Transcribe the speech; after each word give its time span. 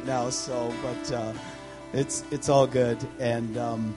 right 0.00 0.06
now. 0.06 0.30
So, 0.30 0.72
but 0.82 1.12
uh, 1.12 1.32
it's 1.92 2.24
it's 2.30 2.48
all 2.48 2.66
good. 2.66 2.98
And 3.18 3.56
um, 3.58 3.94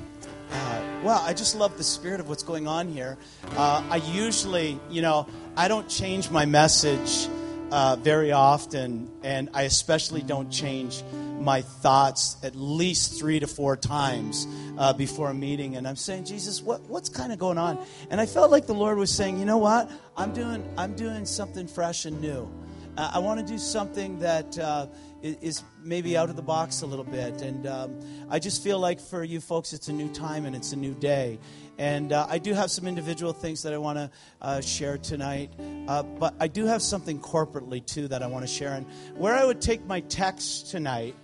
uh, 0.52 0.82
well, 1.04 1.22
I 1.22 1.34
just 1.34 1.56
love 1.56 1.78
the 1.78 1.84
spirit 1.84 2.20
of 2.20 2.28
what's 2.28 2.44
going 2.44 2.68
on 2.68 2.90
here. 2.90 3.18
Uh, 3.56 3.84
I 3.90 3.98
usually, 3.98 4.80
you 4.90 5.02
know, 5.02 5.28
I 5.56 5.68
don't 5.68 5.88
change 5.88 6.30
my 6.30 6.46
message 6.46 7.30
uh, 7.72 7.96
very 7.96 8.32
often, 8.32 9.10
and 9.24 9.50
I 9.54 9.64
especially 9.64 10.22
don't 10.22 10.50
change 10.50 11.04
my 11.40 11.62
thoughts 11.62 12.38
at 12.44 12.56
least 12.56 13.20
three 13.20 13.40
to 13.40 13.48
four 13.48 13.76
times 13.76 14.48
uh, 14.78 14.94
before 14.94 15.30
a 15.30 15.34
meeting. 15.34 15.76
And 15.76 15.88
I'm 15.88 15.96
saying, 15.96 16.26
Jesus, 16.26 16.62
what, 16.62 16.82
what's 16.84 17.10
kind 17.10 17.34
of 17.34 17.40
going 17.40 17.58
on? 17.58 17.84
And 18.10 18.22
I 18.22 18.26
felt 18.28 18.50
like 18.50 18.66
the 18.66 18.74
Lord 18.74 18.98
was 18.98 19.12
saying, 19.12 19.40
you 19.40 19.46
know 19.46 19.58
what? 19.58 19.92
I'm 20.16 20.34
doing, 20.34 20.64
I'm 20.78 20.96
doing 20.96 21.26
something 21.26 21.68
fresh 21.68 22.06
and 22.06 22.22
new. 22.22 22.50
Uh, 22.96 23.12
I 23.16 23.20
want 23.20 23.40
to 23.40 23.46
do 23.46 23.58
something 23.58 24.20
that 24.20 24.58
uh, 24.60 24.86
is 25.24 25.64
maybe 25.82 26.18
out 26.18 26.30
of 26.30 26.36
the 26.36 26.42
box 26.42 26.82
a 26.82 26.86
little 26.86 27.06
bit. 27.06 27.42
And 27.42 27.66
um, 27.66 28.00
I 28.30 28.40
just 28.40 28.62
feel 28.62 28.78
like 28.78 29.00
for 29.00 29.24
you 29.24 29.40
folks, 29.40 29.74
it's 29.74 29.88
a 29.88 29.94
new 29.94 30.10
time 30.14 30.46
and 30.46 30.56
it's 30.56 30.74
a 30.74 30.76
new 30.76 30.94
day. 30.94 31.40
And 31.78 32.12
uh, 32.12 32.28
I 32.30 32.38
do 32.38 32.54
have 32.54 32.70
some 32.70 32.86
individual 32.86 33.34
things 33.34 33.64
that 33.64 33.74
I 33.74 33.78
want 33.78 33.98
to 33.98 34.12
uh, 34.42 34.62
share 34.62 34.98
tonight. 34.98 35.52
Uh, 35.88 36.04
but 36.04 36.36
I 36.40 36.48
do 36.48 36.66
have 36.66 36.82
something 36.82 37.20
corporately, 37.20 37.84
too, 37.84 38.08
that 38.10 38.22
I 38.22 38.28
want 38.28 38.44
to 38.44 38.52
share. 38.52 38.74
And 38.74 38.86
where 39.16 39.34
I 39.34 39.46
would 39.46 39.62
take 39.62 39.86
my 39.86 40.02
text 40.02 40.70
tonight 40.70 41.16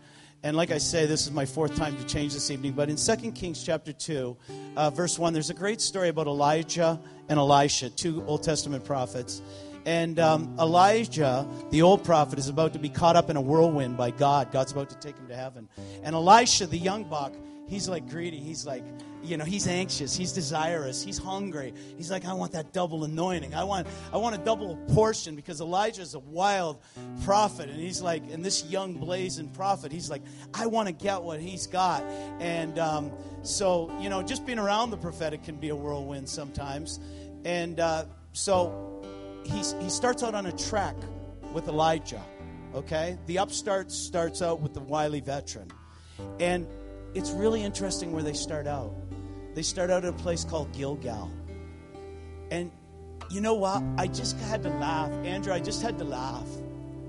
and 0.42 0.56
like 0.56 0.72
I 0.72 0.78
say, 0.78 1.06
this 1.06 1.26
is 1.26 1.32
my 1.32 1.46
fourth 1.46 1.76
time 1.76 1.98
to 1.98 2.06
change 2.06 2.34
this 2.34 2.50
evening. 2.50 2.72
But 2.72 2.90
in 2.90 2.96
2 2.96 3.32
Kings 3.34 3.62
chapter 3.62 3.92
2, 3.92 4.38
uh, 4.78 4.90
verse 4.90 5.20
1, 5.20 5.34
there's 5.34 5.50
a 5.50 5.54
great 5.54 5.82
story 5.82 6.08
about 6.08 6.28
Elijah 6.28 6.98
and 7.28 7.38
Elisha, 7.38 7.90
two 7.90 8.24
Old 8.26 8.42
Testament 8.42 8.86
prophets. 8.86 9.42
And 9.86 10.20
um, 10.20 10.56
Elijah, 10.60 11.48
the 11.72 11.82
old 11.82 12.04
prophet, 12.04 12.40
is 12.40 12.50
about 12.50 12.74
to 12.74 12.80
be 12.80 12.90
caught 12.90 13.16
up 13.16 13.30
in 13.30 13.38
a 13.38 13.42
whirlwind 13.42 13.98
by 13.98 14.12
God. 14.12 14.52
God's 14.52 14.72
about 14.72 14.90
to 14.90 14.98
take 15.00 15.18
him 15.18 15.28
to 15.28 15.36
heaven. 15.36 15.70
And 16.04 16.16
Elisha, 16.16 16.68
the 16.68 16.78
young 16.78 17.06
buck, 17.06 17.34
he's 17.68 17.88
like 17.88 18.10
greedy. 18.10 18.40
He's 18.40 18.66
like, 18.66 18.84
you 19.22 19.38
know, 19.38 19.44
he's 19.44 19.68
anxious, 19.68 20.16
he's 20.16 20.32
desirous, 20.32 21.04
he's 21.04 21.18
hungry. 21.18 21.74
He's 21.98 22.10
like, 22.10 22.26
I 22.26 22.34
want 22.34 22.54
that 22.54 22.72
double 22.72 23.04
anointing. 23.04 23.54
I 23.54 23.64
want, 23.66 23.88
I 24.14 24.18
want 24.18 24.36
a 24.36 24.38
double 24.38 24.78
portion 24.94 25.36
because 25.36 25.60
Elijah 25.60 26.02
is 26.02 26.14
a 26.14 26.20
wild 26.20 26.82
prophet, 27.26 27.70
and 27.70 27.80
he's 27.80 28.02
like, 28.02 28.24
and 28.32 28.44
this 28.44 28.66
young 28.66 28.94
blazing 28.94 29.50
prophet, 29.50 29.92
he's 29.92 30.10
like, 30.10 30.22
I 30.54 30.68
want 30.68 30.88
to 30.88 30.94
get 30.94 31.22
what 31.22 31.42
he's 31.42 31.68
got. 31.68 32.04
And 32.40 32.80
um, 32.80 33.12
so, 33.44 33.92
you 34.00 34.10
know, 34.10 34.24
just 34.24 34.46
being 34.46 34.60
around 34.60 34.92
the 34.92 34.98
prophetic 34.98 35.44
can 35.44 35.58
be 35.58 35.70
a 35.70 35.76
whirlwind 35.76 36.30
sometimes. 36.30 37.00
And 37.44 37.80
uh, 37.80 38.06
so 38.32 38.89
he's, 39.44 39.76
he 39.80 39.90
starts 39.90 40.24
out 40.24 40.36
on 40.36 40.46
a 40.46 40.52
track 40.52 40.96
with 41.54 41.68
Elijah. 41.68 42.24
Okay, 42.76 43.18
the 43.26 43.40
upstart 43.40 43.92
starts 43.92 44.44
out 44.44 44.62
with 44.62 44.76
the 44.76 44.80
wily 44.80 45.22
veteran, 45.22 45.72
and 46.40 46.68
it's 47.16 47.32
really 47.32 47.64
interesting 47.64 48.12
where 48.12 48.22
they 48.22 48.34
start 48.34 48.68
out 48.68 48.94
they 49.60 49.64
start 49.64 49.90
out 49.90 50.06
at 50.06 50.14
a 50.14 50.18
place 50.18 50.44
called 50.44 50.72
Gilgal. 50.72 51.30
And 52.52 52.72
you 53.30 53.42
know 53.42 53.56
what? 53.56 53.84
I 53.98 54.08
just 54.08 54.38
had 54.40 54.64
to 54.64 54.70
laugh. 54.70 55.12
Andrew, 55.26 55.54
I 55.54 55.60
just 55.60 55.82
had 55.82 55.98
to 56.00 56.06
laugh. 56.06 56.48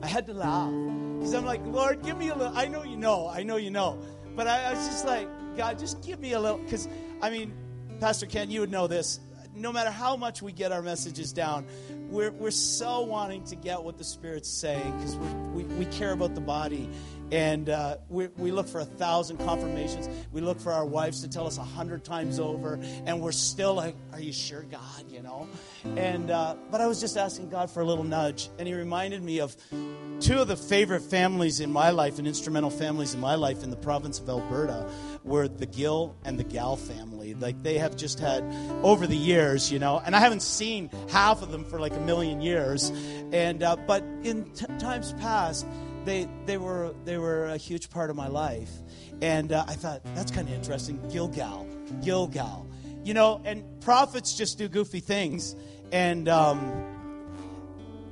I 0.03 0.07
had 0.07 0.27
to 0.27 0.35
laugh. 0.35 0.73
Because 1.19 1.35
I'm 1.35 1.45
like, 1.45 1.65
Lord, 1.67 2.03
give 2.03 2.17
me 2.17 2.29
a 2.29 2.35
little. 2.35 2.57
I 2.57 2.67
know 2.67 2.83
you 2.83 2.97
know. 2.97 3.29
I 3.29 3.43
know 3.43 3.57
you 3.57 3.71
know. 3.71 3.99
But 4.35 4.47
I, 4.47 4.65
I 4.65 4.73
was 4.73 4.87
just 4.87 5.07
like, 5.07 5.29
God, 5.57 5.79
just 5.79 6.03
give 6.03 6.19
me 6.19 6.33
a 6.33 6.41
little. 6.41 6.59
Because, 6.59 6.89
I 7.21 7.31
mean, 7.31 7.53
Pastor 8.01 8.27
Ken, 8.27 8.51
you 8.51 8.61
would 8.61 8.71
know 8.71 8.87
this. 8.87 9.21
No 9.55 9.73
matter 9.73 9.91
how 9.91 10.17
much 10.17 10.43
we 10.43 10.53
get 10.53 10.73
our 10.73 10.83
messages 10.83 11.33
down, 11.33 11.67
we're, 12.11 12.33
we're 12.33 12.51
so 12.51 13.03
wanting 13.03 13.45
to 13.45 13.57
get 13.57 13.83
what 13.83 13.99
the 13.99 14.05
Spirit's 14.05 14.49
saying 14.49 14.97
because 14.99 15.17
we, 15.55 15.65
we 15.65 15.87
care 15.87 16.13
about 16.13 16.35
the 16.35 16.41
body. 16.41 16.89
And 17.33 17.69
uh, 17.69 17.99
we, 18.09 18.29
we 18.37 18.51
look 18.51 18.69
for 18.69 18.81
a 18.81 18.85
thousand 18.85 19.39
confirmations. 19.39 20.09
We 20.33 20.41
look 20.41 20.61
for 20.61 20.73
our 20.73 20.85
wives 20.85 21.23
to 21.23 21.29
tell 21.29 21.47
us 21.47 21.59
a 21.59 21.63
hundred 21.63 22.05
times 22.05 22.41
over, 22.41 22.79
and 23.07 23.21
we're 23.21 23.33
still 23.33 23.75
like, 23.75 23.97
"Are 24.13 24.21
you 24.21 24.33
sure, 24.33 24.63
God?" 24.63 25.05
You 25.09 25.23
know. 25.23 25.49
And 25.97 26.31
uh, 26.31 26.57
but 26.71 26.81
I 26.81 26.87
was 26.87 27.01
just 27.01 27.17
asking 27.17 27.51
God 27.51 27.71
for 27.71 27.81
a 27.81 27.85
little 27.85 28.05
nudge, 28.05 28.51
and 28.59 28.67
He 28.67 28.75
reminded 28.75 29.23
me 29.23 29.41
of 29.41 29.57
two 30.21 30.41
of 30.41 30.49
the 30.49 30.57
favorite 30.57 31.01
families 31.03 31.61
in 31.61 31.73
my 31.73 31.91
life 31.91 32.19
and 32.19 32.27
instrumental 32.27 32.71
families 32.71 33.15
in 33.15 33.21
my 33.21 33.35
life 33.35 33.63
in 33.63 33.71
the 33.71 33.77
province 33.77 34.21
of 34.21 34.29
Alberta 34.29 34.89
were 35.25 35.49
the 35.49 35.67
Gill 35.67 36.17
and 36.25 36.39
the 36.39 36.45
Gal 36.45 36.77
family. 36.77 37.35
Like 37.35 37.63
they 37.63 37.79
have 37.79 37.97
just 37.97 38.21
had 38.21 38.45
over 38.83 39.07
the 39.07 39.17
years, 39.17 39.71
you 39.73 39.79
know, 39.79 40.01
and 40.05 40.15
I 40.15 40.19
haven't 40.19 40.43
seen 40.43 40.91
half 41.11 41.43
of 41.43 41.51
them 41.51 41.65
for 41.65 41.81
like 41.81 41.95
a 41.95 42.01
million 42.01 42.41
years. 42.41 42.91
And 43.33 43.63
uh, 43.63 43.77
but 43.77 44.03
in 44.23 44.51
t- 44.53 44.67
times 44.79 45.13
past 45.15 45.67
they, 46.05 46.29
they, 46.47 46.59
were, 46.59 46.95
they 47.05 47.19
were 47.19 47.47
a 47.47 47.57
huge 47.57 47.91
part 47.91 48.11
of 48.11 48.17
my 48.17 48.29
life. 48.29 48.71
And 49.23 49.53
uh, 49.53 49.65
I 49.69 49.75
thought, 49.75 50.03
that's 50.15 50.31
kind 50.31 50.49
of 50.49 50.55
interesting. 50.55 51.01
Gilgal. 51.11 51.67
Gilgal. 52.03 52.67
You 53.05 53.15
know, 53.15 53.41
and 53.45 53.65
prophets 53.81 54.37
just 54.37 54.59
do 54.59 54.69
goofy 54.69 55.01
things. 55.01 55.57
And 55.93 56.29
um, 56.29 56.61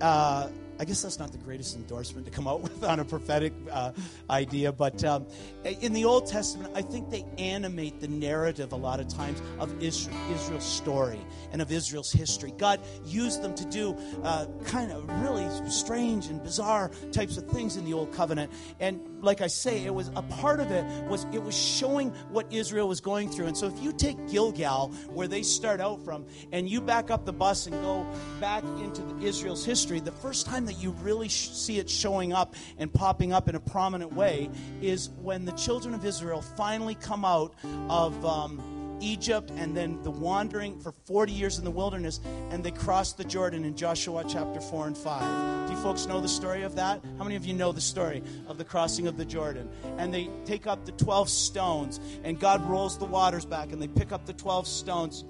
uh, 0.00 0.48
I 0.78 0.84
guess 0.84 1.02
that's 1.02 1.18
not 1.18 1.32
the 1.32 1.38
greatest 1.38 1.76
endorsement 1.76 2.26
to 2.26 2.32
come 2.32 2.46
out 2.46 2.60
with 2.62 2.84
on 2.84 3.00
a 3.00 3.04
prophetic 3.04 3.52
uh, 3.70 3.92
idea, 4.30 4.72
but 4.72 5.02
um, 5.04 5.26
in 5.64 5.92
the 5.92 6.04
Old 6.04 6.26
Testament, 6.26 6.72
I 6.74 6.82
think 6.82 7.10
they 7.10 7.24
animate 7.36 8.00
the 8.00 8.08
narrative 8.08 8.72
a 8.72 8.76
lot 8.76 9.00
of 9.00 9.08
times 9.08 9.40
of 9.58 9.82
Israel, 9.82 10.16
Israel's 10.32 10.64
story 10.64 11.20
and 11.52 11.60
of 11.60 11.72
Israel's 11.72 12.12
history. 12.12 12.52
God 12.56 12.80
used 13.04 13.42
them 13.42 13.54
to 13.54 13.64
do 13.64 13.96
uh, 14.22 14.46
kind 14.64 14.92
of 14.92 15.08
really 15.22 15.48
strange 15.70 16.26
and 16.26 16.42
bizarre 16.42 16.90
types 17.12 17.36
of 17.36 17.46
things 17.48 17.76
in 17.76 17.84
the 17.84 17.92
Old 17.92 18.12
Covenant. 18.12 18.52
And 18.80 19.00
like 19.20 19.40
I 19.40 19.46
say, 19.46 19.84
it 19.84 19.94
was 19.94 20.08
a 20.16 20.22
part 20.22 20.60
of 20.60 20.70
it 20.70 20.84
was 21.04 21.26
it 21.32 21.42
was 21.42 21.56
showing 21.56 22.10
what 22.30 22.52
Israel 22.52 22.88
was 22.88 23.00
going 23.00 23.30
through. 23.30 23.46
And 23.46 23.56
so 23.56 23.66
if 23.66 23.82
you 23.82 23.92
take 23.92 24.16
Gilgal, 24.28 24.88
where 25.08 25.28
they 25.28 25.42
start 25.42 25.80
out 25.80 26.04
from, 26.04 26.26
and 26.52 26.68
you 26.68 26.80
back 26.80 27.10
up 27.10 27.24
the 27.24 27.32
bus 27.32 27.66
and 27.66 27.74
go 27.82 28.06
back 28.40 28.64
into 28.64 29.02
Israel's 29.20 29.64
history, 29.64 30.00
the 30.00 30.12
first 30.12 30.46
time 30.46 30.66
that 30.66 30.78
you 30.82 30.90
really 31.02 31.28
sh- 31.28 31.50
see 31.50 31.78
it 31.78 31.88
showing 31.88 32.32
up 32.32 32.54
and 32.78 32.92
popping 32.92 33.32
up 33.32 33.48
in 33.48 33.54
a 33.54 33.60
prominent 33.60 34.12
way 34.12 34.50
is 34.80 35.10
when 35.22 35.44
the 35.44 35.52
children 35.52 35.94
of 35.94 36.04
Israel 36.04 36.42
finally 36.42 36.94
come 36.94 37.24
out 37.24 37.54
of. 37.88 38.24
Um, 38.24 38.77
Egypt 39.00 39.50
and 39.56 39.76
then 39.76 40.02
the 40.02 40.10
wandering 40.10 40.78
for 40.80 40.92
40 40.92 41.32
years 41.32 41.58
in 41.58 41.64
the 41.64 41.70
wilderness, 41.70 42.20
and 42.50 42.62
they 42.64 42.70
crossed 42.70 43.16
the 43.16 43.24
Jordan 43.24 43.64
in 43.64 43.76
Joshua 43.76 44.24
chapter 44.28 44.60
4 44.60 44.88
and 44.88 44.96
5. 44.96 45.68
Do 45.68 45.74
you 45.74 45.80
folks 45.80 46.06
know 46.06 46.20
the 46.20 46.28
story 46.28 46.62
of 46.62 46.74
that? 46.76 47.02
How 47.18 47.24
many 47.24 47.36
of 47.36 47.44
you 47.44 47.54
know 47.54 47.72
the 47.72 47.80
story 47.80 48.22
of 48.46 48.58
the 48.58 48.64
crossing 48.64 49.06
of 49.06 49.16
the 49.16 49.24
Jordan? 49.24 49.68
And 49.98 50.12
they 50.12 50.30
take 50.44 50.66
up 50.66 50.84
the 50.84 50.92
12 50.92 51.28
stones, 51.28 52.00
and 52.24 52.38
God 52.38 52.64
rolls 52.68 52.98
the 52.98 53.04
waters 53.04 53.44
back, 53.44 53.72
and 53.72 53.80
they 53.80 53.88
pick 53.88 54.12
up 54.12 54.26
the 54.26 54.32
12 54.32 54.66
stones 54.66 55.24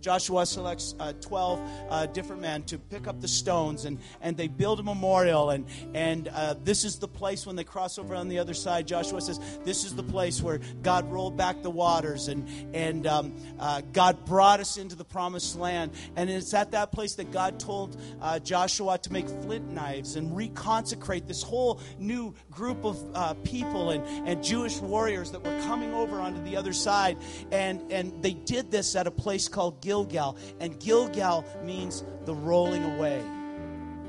Joshua 0.00 0.44
selects 0.46 0.94
uh, 0.98 1.12
12 1.20 1.60
uh, 1.88 2.06
different 2.06 2.42
men 2.42 2.64
to 2.64 2.78
pick 2.78 3.06
up 3.06 3.20
the 3.20 3.28
stones 3.28 3.84
and, 3.84 3.98
and 4.20 4.36
they 4.36 4.48
build 4.48 4.80
a 4.80 4.82
memorial. 4.82 5.50
And, 5.50 5.66
and 5.94 6.28
uh, 6.28 6.54
this 6.64 6.84
is 6.84 6.98
the 6.98 7.08
place 7.08 7.46
when 7.46 7.56
they 7.56 7.64
cross 7.64 7.98
over 7.98 8.14
on 8.14 8.28
the 8.28 8.38
other 8.38 8.54
side. 8.54 8.86
Joshua 8.86 9.20
says, 9.20 9.40
This 9.64 9.84
is 9.84 9.94
the 9.94 10.02
place 10.02 10.42
where 10.42 10.60
God 10.82 11.10
rolled 11.10 11.36
back 11.36 11.62
the 11.62 11.70
waters 11.70 12.28
and, 12.28 12.48
and 12.74 13.06
um, 13.06 13.34
uh, 13.58 13.82
God 13.92 14.24
brought 14.24 14.60
us 14.60 14.76
into 14.76 14.96
the 14.96 15.04
promised 15.04 15.56
land. 15.56 15.92
And 16.16 16.28
it's 16.28 16.52
at 16.54 16.72
that 16.72 16.92
place 16.92 17.14
that 17.14 17.30
God 17.30 17.60
told 17.60 17.96
uh, 18.20 18.38
Joshua 18.40 18.98
to 18.98 19.12
make 19.12 19.28
flint 19.28 19.70
knives 19.70 20.16
and 20.16 20.32
reconsecrate 20.32 21.26
this 21.26 21.42
whole 21.42 21.80
new 21.98 22.34
group 22.50 22.84
of 22.84 23.44
people 23.44 23.90
and, 23.90 24.28
and 24.28 24.42
Jewish 24.42 24.78
warriors 24.78 25.30
that 25.30 25.44
were 25.44 25.60
coming 25.62 25.94
over 25.94 26.18
onto 26.18 26.42
the 26.42 26.56
other 26.56 26.72
side. 26.72 27.18
And, 27.50 27.80
and 27.92 28.22
they 28.22 28.32
did 28.32 28.70
this 28.70 28.96
at 28.96 29.06
a 29.06 29.10
place 29.10 29.48
called 29.48 29.61
Gilgal. 29.70 30.36
And 30.60 30.78
Gilgal 30.78 31.44
means 31.64 32.04
the 32.24 32.34
rolling 32.34 32.84
away. 32.84 33.22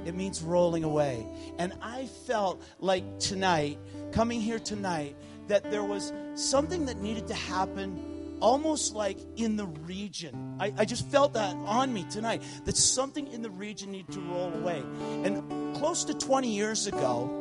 It 0.06 0.16
means 0.16 0.42
rolling 0.42 0.84
away. 0.84 1.26
And 1.58 1.74
I 1.82 2.08
felt 2.28 2.62
like 2.80 3.20
tonight, 3.20 3.80
coming 4.12 4.42
here 4.42 4.60
tonight, 4.60 5.16
that 5.48 5.70
there 5.72 5.84
was 5.84 6.12
something 6.36 6.86
that 6.86 6.98
needed 6.98 7.28
to 7.28 7.34
happen 7.34 8.38
almost 8.40 8.94
like 8.94 9.18
in 9.38 9.56
the 9.56 9.66
region. 9.66 10.58
I, 10.60 10.74
I, 10.78 10.86
just 10.86 11.08
felt 11.08 11.34
that 11.34 11.56
on 11.56 11.94
me 11.94 12.06
tonight, 12.10 12.44
that 12.66 12.76
something 12.76 13.28
in 13.32 13.42
the 13.42 13.50
region 13.50 13.92
needed 13.92 14.12
to 14.14 14.20
roll 14.20 14.54
away. 14.54 14.84
And 15.24 15.74
close 15.78 16.04
to 16.06 16.14
20 16.14 16.50
years 16.50 16.88
ago, 16.88 17.40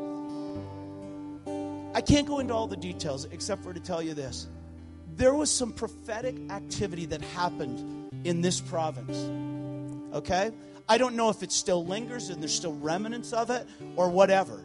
I 1.94 2.00
can't 2.00 2.26
go 2.26 2.38
into 2.38 2.55
all 2.55 2.69
the 2.69 2.76
details 2.76 3.25
except 3.32 3.64
for 3.64 3.73
to 3.73 3.81
tell 3.81 4.00
you 4.00 4.14
this 4.14 4.47
there 5.17 5.35
was 5.35 5.50
some 5.50 5.73
prophetic 5.73 6.35
activity 6.50 7.05
that 7.06 7.20
happened 7.20 8.01
in 8.25 8.41
this 8.41 8.61
province. 8.61 9.17
Okay? 10.15 10.51
I 10.89 10.99
don't 10.99 11.15
know 11.17 11.29
if 11.29 11.43
it 11.43 11.53
still 11.53 11.85
lingers 11.85 12.29
and 12.29 12.43
there's 12.43 12.55
still 12.55 12.75
remnants 12.75 13.33
of 13.33 13.51
it 13.51 13.67
or 13.97 14.09
whatever. 14.09 14.65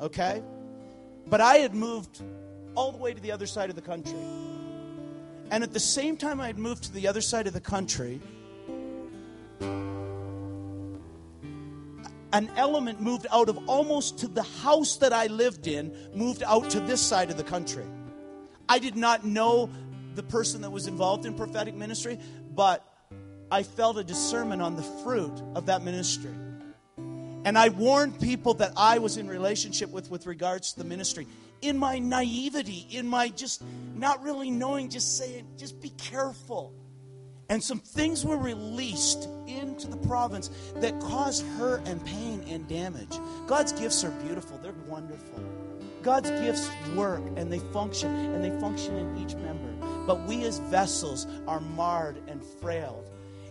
Okay? 0.00 0.42
But 1.26 1.40
I 1.40 1.56
had 1.56 1.74
moved 1.74 2.22
all 2.74 2.92
the 2.92 2.98
way 2.98 3.12
to 3.12 3.20
the 3.20 3.32
other 3.32 3.46
side 3.46 3.70
of 3.70 3.76
the 3.76 3.82
country. 3.82 4.18
And 5.50 5.62
at 5.62 5.72
the 5.72 5.80
same 5.80 6.16
time 6.16 6.40
I 6.40 6.46
had 6.46 6.58
moved 6.58 6.84
to 6.84 6.92
the 6.92 7.06
other 7.08 7.20
side 7.20 7.46
of 7.46 7.52
the 7.52 7.60
country, 7.60 8.20
an 12.32 12.50
element 12.56 13.00
moved 13.00 13.26
out 13.30 13.48
of 13.48 13.58
almost 13.68 14.18
to 14.20 14.28
the 14.28 14.42
house 14.42 14.96
that 14.96 15.12
I 15.12 15.26
lived 15.26 15.66
in, 15.66 15.94
moved 16.14 16.42
out 16.42 16.70
to 16.70 16.80
this 16.80 17.02
side 17.02 17.30
of 17.30 17.36
the 17.36 17.44
country. 17.44 17.84
I 18.68 18.78
did 18.78 18.96
not 18.96 19.26
know 19.26 19.68
the 20.14 20.22
person 20.22 20.62
that 20.62 20.70
was 20.70 20.86
involved 20.86 21.26
in 21.26 21.34
prophetic 21.34 21.74
ministry, 21.74 22.18
but 22.54 22.86
I 23.50 23.62
felt 23.62 23.98
a 23.98 24.04
discernment 24.04 24.62
on 24.62 24.76
the 24.76 24.82
fruit 24.82 25.42
of 25.54 25.66
that 25.66 25.82
ministry. 25.82 26.32
And 27.44 27.58
I 27.58 27.70
warned 27.70 28.20
people 28.20 28.54
that 28.54 28.72
I 28.76 28.98
was 28.98 29.16
in 29.16 29.28
relationship 29.28 29.90
with 29.90 30.10
with 30.10 30.26
regards 30.26 30.72
to 30.72 30.78
the 30.78 30.84
ministry. 30.84 31.26
In 31.60 31.76
my 31.76 31.98
naivety, 31.98 32.86
in 32.90 33.06
my 33.06 33.28
just 33.28 33.62
not 33.94 34.22
really 34.22 34.50
knowing, 34.50 34.88
just 34.88 35.18
saying, 35.18 35.46
just 35.58 35.80
be 35.80 35.90
careful. 35.90 36.72
And 37.48 37.62
some 37.62 37.80
things 37.80 38.24
were 38.24 38.38
released 38.38 39.28
into 39.46 39.86
the 39.86 39.96
province 39.96 40.50
that 40.76 40.98
caused 41.00 41.44
hurt 41.58 41.86
and 41.86 42.04
pain 42.06 42.44
and 42.48 42.66
damage. 42.68 43.18
God's 43.46 43.72
gifts 43.72 44.04
are 44.04 44.10
beautiful, 44.24 44.58
they're 44.58 44.72
wonderful. 44.86 45.42
God's 46.02 46.30
gifts 46.30 46.70
work 46.96 47.22
and 47.36 47.52
they 47.52 47.58
function, 47.58 48.10
and 48.10 48.42
they 48.42 48.58
function 48.60 48.96
in 48.96 49.16
each 49.18 49.34
member. 49.36 49.71
But 50.06 50.26
we 50.26 50.44
as 50.44 50.58
vessels 50.58 51.26
are 51.46 51.60
marred 51.60 52.16
and 52.28 52.42
frail. 52.60 53.04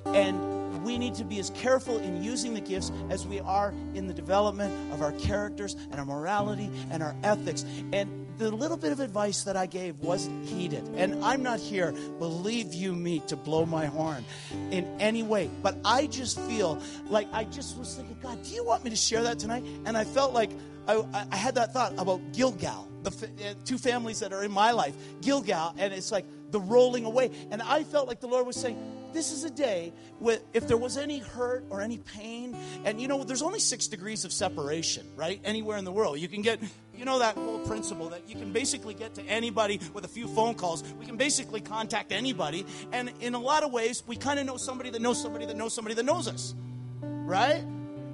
And 0.05 0.83
we 0.83 0.97
need 0.97 1.15
to 1.15 1.23
be 1.23 1.39
as 1.39 1.51
careful 1.51 1.97
in 1.99 2.23
using 2.23 2.53
the 2.53 2.61
gifts 2.61 2.91
as 3.09 3.27
we 3.27 3.39
are 3.39 3.73
in 3.93 4.07
the 4.07 4.13
development 4.13 4.73
of 4.93 5.01
our 5.01 5.11
characters 5.13 5.75
and 5.91 5.95
our 5.95 6.05
morality 6.05 6.69
and 6.89 7.03
our 7.03 7.15
ethics. 7.23 7.65
And 7.93 8.27
the 8.37 8.49
little 8.49 8.77
bit 8.77 8.91
of 8.91 8.99
advice 8.99 9.43
that 9.43 9.55
I 9.55 9.67
gave 9.67 9.99
wasn't 9.99 10.47
heeded. 10.47 10.83
And 10.95 11.23
I'm 11.23 11.43
not 11.43 11.59
here, 11.59 11.91
believe 12.17 12.73
you 12.73 12.93
me, 12.93 13.21
to 13.27 13.35
blow 13.35 13.65
my 13.65 13.85
horn 13.85 14.25
in 14.71 14.85
any 14.99 15.21
way. 15.21 15.49
But 15.61 15.77
I 15.85 16.07
just 16.07 16.39
feel 16.41 16.81
like 17.07 17.27
I 17.31 17.43
just 17.43 17.77
was 17.77 17.95
thinking, 17.95 18.17
God, 18.21 18.41
do 18.43 18.49
you 18.49 18.63
want 18.63 18.83
me 18.83 18.89
to 18.89 18.95
share 18.95 19.21
that 19.23 19.37
tonight? 19.37 19.63
And 19.85 19.95
I 19.95 20.03
felt 20.03 20.33
like 20.33 20.49
I, 20.87 21.03
I 21.31 21.35
had 21.35 21.55
that 21.55 21.73
thought 21.73 21.93
about 21.99 22.19
Gilgal, 22.33 22.87
the 23.03 23.09
uh, 23.09 23.53
two 23.65 23.77
families 23.77 24.19
that 24.19 24.33
are 24.33 24.43
in 24.43 24.51
my 24.51 24.71
life, 24.71 24.95
Gilgal, 25.21 25.75
and 25.77 25.93
it's 25.93 26.11
like 26.11 26.25
the 26.51 26.59
rolling 26.59 27.05
away. 27.05 27.31
And 27.49 27.61
I 27.61 27.83
felt 27.83 28.07
like 28.07 28.19
the 28.19 28.27
Lord 28.27 28.45
was 28.45 28.55
saying, 28.55 28.77
this 29.13 29.31
is 29.31 29.43
a 29.43 29.49
day 29.49 29.91
where 30.19 30.39
if 30.53 30.67
there 30.67 30.77
was 30.77 30.97
any 30.97 31.19
hurt 31.19 31.65
or 31.69 31.81
any 31.81 31.97
pain, 31.97 32.55
and 32.85 33.01
you 33.01 33.07
know, 33.07 33.23
there's 33.23 33.41
only 33.41 33.59
six 33.59 33.87
degrees 33.87 34.23
of 34.25 34.31
separation, 34.31 35.05
right? 35.15 35.41
Anywhere 35.43 35.77
in 35.77 35.85
the 35.85 35.91
world. 35.91 36.19
You 36.19 36.27
can 36.27 36.41
get, 36.41 36.59
you 36.95 37.05
know, 37.05 37.19
that 37.19 37.35
whole 37.35 37.59
principle 37.59 38.09
that 38.09 38.29
you 38.29 38.35
can 38.35 38.53
basically 38.53 38.93
get 38.93 39.15
to 39.15 39.23
anybody 39.23 39.79
with 39.93 40.05
a 40.05 40.07
few 40.07 40.27
phone 40.27 40.55
calls. 40.55 40.83
We 40.99 41.05
can 41.05 41.17
basically 41.17 41.61
contact 41.61 42.11
anybody. 42.11 42.65
And 42.91 43.11
in 43.19 43.33
a 43.33 43.39
lot 43.39 43.63
of 43.63 43.71
ways, 43.71 44.03
we 44.07 44.15
kind 44.15 44.39
of 44.39 44.45
know 44.45 44.57
somebody 44.57 44.89
that 44.91 45.01
knows 45.01 45.21
somebody 45.21 45.45
that 45.45 45.57
knows 45.57 45.73
somebody 45.73 45.95
that 45.95 46.05
knows 46.05 46.27
us, 46.27 46.55
right? 47.01 47.63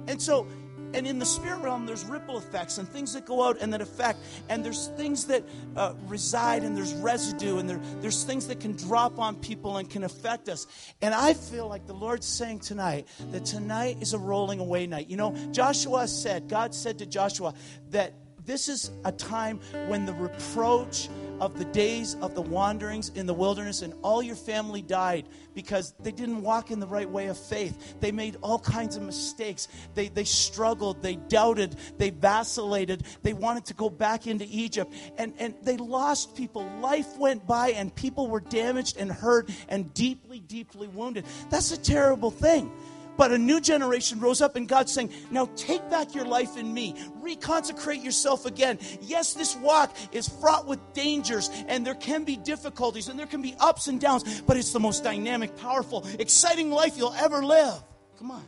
And 0.08 0.20
so 0.20 0.46
and 0.94 1.06
in 1.06 1.18
the 1.18 1.26
spirit 1.26 1.60
realm, 1.60 1.86
there's 1.86 2.04
ripple 2.04 2.38
effects 2.38 2.78
and 2.78 2.88
things 2.88 3.12
that 3.12 3.26
go 3.26 3.46
out 3.46 3.58
and 3.60 3.72
that 3.72 3.80
affect. 3.80 4.18
And 4.48 4.64
there's 4.64 4.88
things 4.88 5.26
that 5.26 5.44
uh, 5.76 5.94
reside 6.06 6.62
and 6.62 6.76
there's 6.76 6.94
residue 6.94 7.58
and 7.58 7.68
there, 7.68 7.80
there's 8.00 8.24
things 8.24 8.46
that 8.48 8.60
can 8.60 8.72
drop 8.72 9.18
on 9.18 9.36
people 9.36 9.76
and 9.76 9.88
can 9.88 10.04
affect 10.04 10.48
us. 10.48 10.66
And 11.02 11.14
I 11.14 11.34
feel 11.34 11.68
like 11.68 11.86
the 11.86 11.94
Lord's 11.94 12.26
saying 12.26 12.60
tonight 12.60 13.06
that 13.32 13.44
tonight 13.44 13.98
is 14.00 14.14
a 14.14 14.18
rolling 14.18 14.60
away 14.60 14.86
night. 14.86 15.08
You 15.08 15.16
know, 15.16 15.36
Joshua 15.52 16.08
said, 16.08 16.48
God 16.48 16.74
said 16.74 16.98
to 16.98 17.06
Joshua 17.06 17.54
that 17.90 18.14
this 18.44 18.68
is 18.68 18.90
a 19.04 19.12
time 19.12 19.60
when 19.88 20.06
the 20.06 20.14
reproach 20.14 21.10
of 21.40 21.58
the 21.58 21.64
days 21.66 22.14
of 22.16 22.34
the 22.34 22.42
wanderings 22.42 23.10
in 23.10 23.26
the 23.26 23.34
wilderness, 23.34 23.82
and 23.82 23.94
all 24.02 24.22
your 24.22 24.36
family 24.36 24.82
died 24.82 25.28
because 25.54 25.94
they 26.00 26.12
didn't 26.12 26.42
walk 26.42 26.70
in 26.70 26.80
the 26.80 26.86
right 26.86 27.08
way 27.08 27.26
of 27.26 27.38
faith. 27.38 28.00
They 28.00 28.12
made 28.12 28.36
all 28.42 28.58
kinds 28.58 28.96
of 28.96 29.02
mistakes. 29.02 29.68
They, 29.94 30.08
they 30.08 30.24
struggled, 30.24 31.02
they 31.02 31.16
doubted, 31.16 31.76
they 31.98 32.10
vacillated, 32.10 33.04
they 33.22 33.32
wanted 33.32 33.66
to 33.66 33.74
go 33.74 33.90
back 33.90 34.26
into 34.26 34.46
Egypt, 34.48 34.92
and, 35.16 35.34
and 35.38 35.54
they 35.62 35.76
lost 35.76 36.36
people. 36.36 36.68
Life 36.80 37.16
went 37.18 37.46
by, 37.46 37.70
and 37.70 37.94
people 37.94 38.28
were 38.28 38.40
damaged 38.40 38.96
and 38.98 39.10
hurt 39.10 39.50
and 39.68 39.92
deeply, 39.94 40.40
deeply 40.40 40.88
wounded. 40.88 41.24
That's 41.50 41.72
a 41.72 41.78
terrible 41.78 42.30
thing. 42.30 42.70
But 43.18 43.32
a 43.32 43.36
new 43.36 43.60
generation 43.60 44.20
rose 44.20 44.40
up, 44.40 44.54
and 44.54 44.68
God's 44.68 44.92
saying, 44.92 45.10
Now 45.30 45.50
take 45.56 45.90
back 45.90 46.14
your 46.14 46.24
life 46.24 46.56
in 46.56 46.72
me. 46.72 46.94
Reconsecrate 47.20 48.02
yourself 48.02 48.46
again. 48.46 48.78
Yes, 49.02 49.34
this 49.34 49.56
walk 49.56 49.94
is 50.12 50.28
fraught 50.28 50.66
with 50.66 50.78
dangers, 50.94 51.50
and 51.66 51.84
there 51.84 51.96
can 51.96 52.22
be 52.22 52.36
difficulties, 52.36 53.08
and 53.08 53.18
there 53.18 53.26
can 53.26 53.42
be 53.42 53.56
ups 53.58 53.88
and 53.88 54.00
downs, 54.00 54.40
but 54.42 54.56
it's 54.56 54.72
the 54.72 54.80
most 54.80 55.02
dynamic, 55.02 55.56
powerful, 55.56 56.06
exciting 56.20 56.70
life 56.70 56.96
you'll 56.96 57.12
ever 57.14 57.44
live. 57.44 57.82
Come 58.18 58.30
on. 58.30 58.44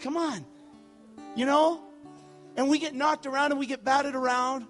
Come 0.00 0.16
on. 0.16 0.44
You 1.36 1.46
know? 1.46 1.80
And 2.56 2.68
we 2.68 2.78
get 2.78 2.94
knocked 2.94 3.26
around 3.26 3.52
and 3.52 3.60
we 3.60 3.66
get 3.66 3.84
batted 3.84 4.14
around. 4.14 4.66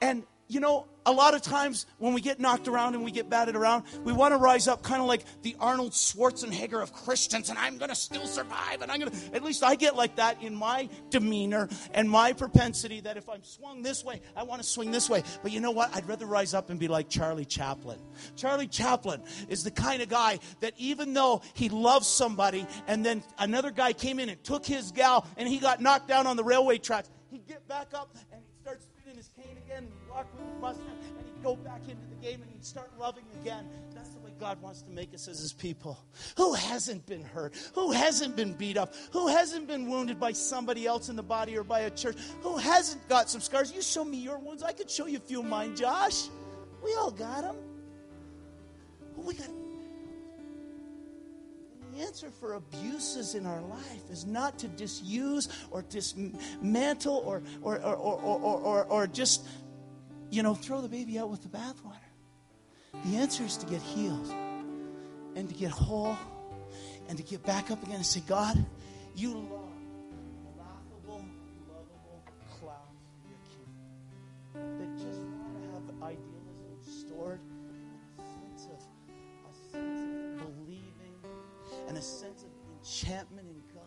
And, 0.00 0.24
you 0.48 0.60
know, 0.60 0.86
a 1.06 1.12
lot 1.12 1.34
of 1.34 1.40
times 1.40 1.86
when 1.98 2.12
we 2.12 2.20
get 2.20 2.40
knocked 2.40 2.68
around 2.68 2.94
and 2.94 3.04
we 3.04 3.12
get 3.12 3.30
batted 3.30 3.56
around, 3.56 3.84
we 4.04 4.12
want 4.12 4.34
to 4.34 4.38
rise 4.38 4.68
up 4.68 4.82
kind 4.82 5.00
of 5.00 5.06
like 5.06 5.24
the 5.42 5.56
Arnold 5.60 5.92
Schwarzenegger 5.92 6.82
of 6.82 6.92
Christians, 6.92 7.48
and 7.48 7.58
I'm 7.58 7.78
going 7.78 7.88
to 7.88 7.94
still 7.94 8.26
survive. 8.26 8.82
And 8.82 8.90
I'm 8.90 8.98
going 8.98 9.12
to, 9.12 9.34
at 9.34 9.42
least 9.42 9.62
I 9.62 9.76
get 9.76 9.96
like 9.96 10.16
that 10.16 10.42
in 10.42 10.54
my 10.54 10.88
demeanor 11.08 11.68
and 11.94 12.10
my 12.10 12.32
propensity 12.32 13.00
that 13.02 13.16
if 13.16 13.28
I'm 13.28 13.44
swung 13.44 13.82
this 13.82 14.04
way, 14.04 14.20
I 14.36 14.42
want 14.42 14.60
to 14.60 14.68
swing 14.68 14.90
this 14.90 15.08
way. 15.08 15.22
But 15.42 15.52
you 15.52 15.60
know 15.60 15.70
what? 15.70 15.94
I'd 15.94 16.08
rather 16.08 16.26
rise 16.26 16.54
up 16.54 16.70
and 16.70 16.78
be 16.78 16.88
like 16.88 17.08
Charlie 17.08 17.44
Chaplin. 17.44 17.98
Charlie 18.34 18.66
Chaplin 18.66 19.22
is 19.48 19.62
the 19.62 19.70
kind 19.70 20.02
of 20.02 20.08
guy 20.08 20.40
that 20.60 20.74
even 20.76 21.14
though 21.14 21.40
he 21.54 21.68
loves 21.68 22.08
somebody 22.08 22.66
and 22.88 23.06
then 23.06 23.22
another 23.38 23.70
guy 23.70 23.92
came 23.92 24.18
in 24.18 24.28
and 24.28 24.42
took 24.42 24.66
his 24.66 24.90
gal 24.90 25.26
and 25.36 25.48
he 25.48 25.58
got 25.58 25.80
knocked 25.80 26.08
down 26.08 26.26
on 26.26 26.36
the 26.36 26.44
railway 26.44 26.78
tracks, 26.78 27.08
he'd 27.30 27.46
get 27.46 27.66
back 27.68 27.94
up 27.94 28.16
and 29.16 29.24
he'd 29.24 29.24
start 29.24 29.46
his 29.46 29.46
cane 29.46 29.56
again 29.64 29.84
and 29.84 30.10
walk 30.10 30.26
with 30.36 30.46
the 30.54 30.60
bus 30.60 30.76
go 31.42 31.56
back 31.56 31.82
into 31.82 32.06
the 32.08 32.16
game 32.16 32.42
and 32.42 32.50
he'd 32.50 32.64
start 32.64 32.90
loving 32.98 33.24
again. 33.40 33.68
That's 33.94 34.08
the 34.10 34.18
way 34.20 34.32
God 34.40 34.60
wants 34.60 34.82
to 34.82 34.90
make 34.90 35.14
us 35.14 35.28
as 35.28 35.38
his 35.38 35.52
people. 35.52 35.98
Who 36.36 36.54
hasn't 36.54 37.06
been 37.06 37.22
hurt? 37.22 37.54
Who 37.74 37.92
hasn't 37.92 38.36
been 38.36 38.54
beat 38.54 38.76
up? 38.76 38.94
Who 39.12 39.28
hasn't 39.28 39.68
been 39.68 39.88
wounded 39.88 40.18
by 40.18 40.32
somebody 40.32 40.86
else 40.86 41.08
in 41.08 41.16
the 41.16 41.22
body 41.22 41.56
or 41.56 41.62
by 41.62 41.80
a 41.80 41.90
church? 41.90 42.16
Who 42.42 42.56
hasn't 42.56 43.08
got 43.08 43.30
some 43.30 43.40
scars? 43.40 43.72
You 43.72 43.82
show 43.82 44.04
me 44.04 44.18
your 44.18 44.38
wounds. 44.38 44.62
I 44.62 44.72
could 44.72 44.90
show 44.90 45.06
you 45.06 45.18
a 45.18 45.20
few 45.20 45.40
of 45.40 45.46
mine, 45.46 45.76
Josh. 45.76 46.28
We 46.82 46.94
all 46.94 47.10
got 47.10 47.42
them. 47.42 47.56
We 49.16 49.34
got 49.34 49.48
answer 52.00 52.30
for 52.30 52.54
abuses 52.54 53.34
in 53.34 53.46
our 53.46 53.60
life 53.62 54.10
is 54.10 54.26
not 54.26 54.58
to 54.60 54.68
disuse 54.68 55.48
or 55.70 55.82
dismantle 55.82 57.22
or, 57.24 57.42
or, 57.62 57.78
or, 57.78 57.94
or, 57.96 58.20
or, 58.20 58.60
or, 58.60 58.84
or 58.84 59.06
just 59.06 59.46
you 60.30 60.42
know, 60.42 60.54
throw 60.54 60.80
the 60.80 60.88
baby 60.88 61.18
out 61.18 61.30
with 61.30 61.42
the 61.42 61.48
bathwater. 61.48 61.96
The 63.04 63.16
answer 63.16 63.44
is 63.44 63.56
to 63.58 63.66
get 63.66 63.82
healed 63.82 64.32
and 65.34 65.48
to 65.48 65.54
get 65.54 65.70
whole 65.70 66.16
and 67.08 67.16
to 67.18 67.22
get 67.22 67.44
back 67.44 67.70
up 67.70 67.82
again 67.82 67.96
and 67.96 68.06
say, 68.06 68.22
God, 68.26 68.56
you 69.14 69.34
love 69.34 69.72
laughable, 70.58 71.24
lovable 71.68 72.24
clowns 72.58 72.82
for 74.52 74.58
your 74.58 74.78
that 74.78 74.95
and 81.96 82.02
a 82.02 82.06
sense 82.06 82.42
of 82.42 82.50
enchantment 82.76 83.48
in 83.48 83.62
God. 83.74 83.82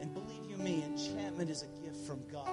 And 0.00 0.14
believe 0.14 0.50
you 0.50 0.56
me, 0.56 0.82
enchantment 0.82 1.50
is 1.50 1.62
a 1.62 1.82
gift 1.82 2.06
from 2.06 2.26
God 2.32 2.48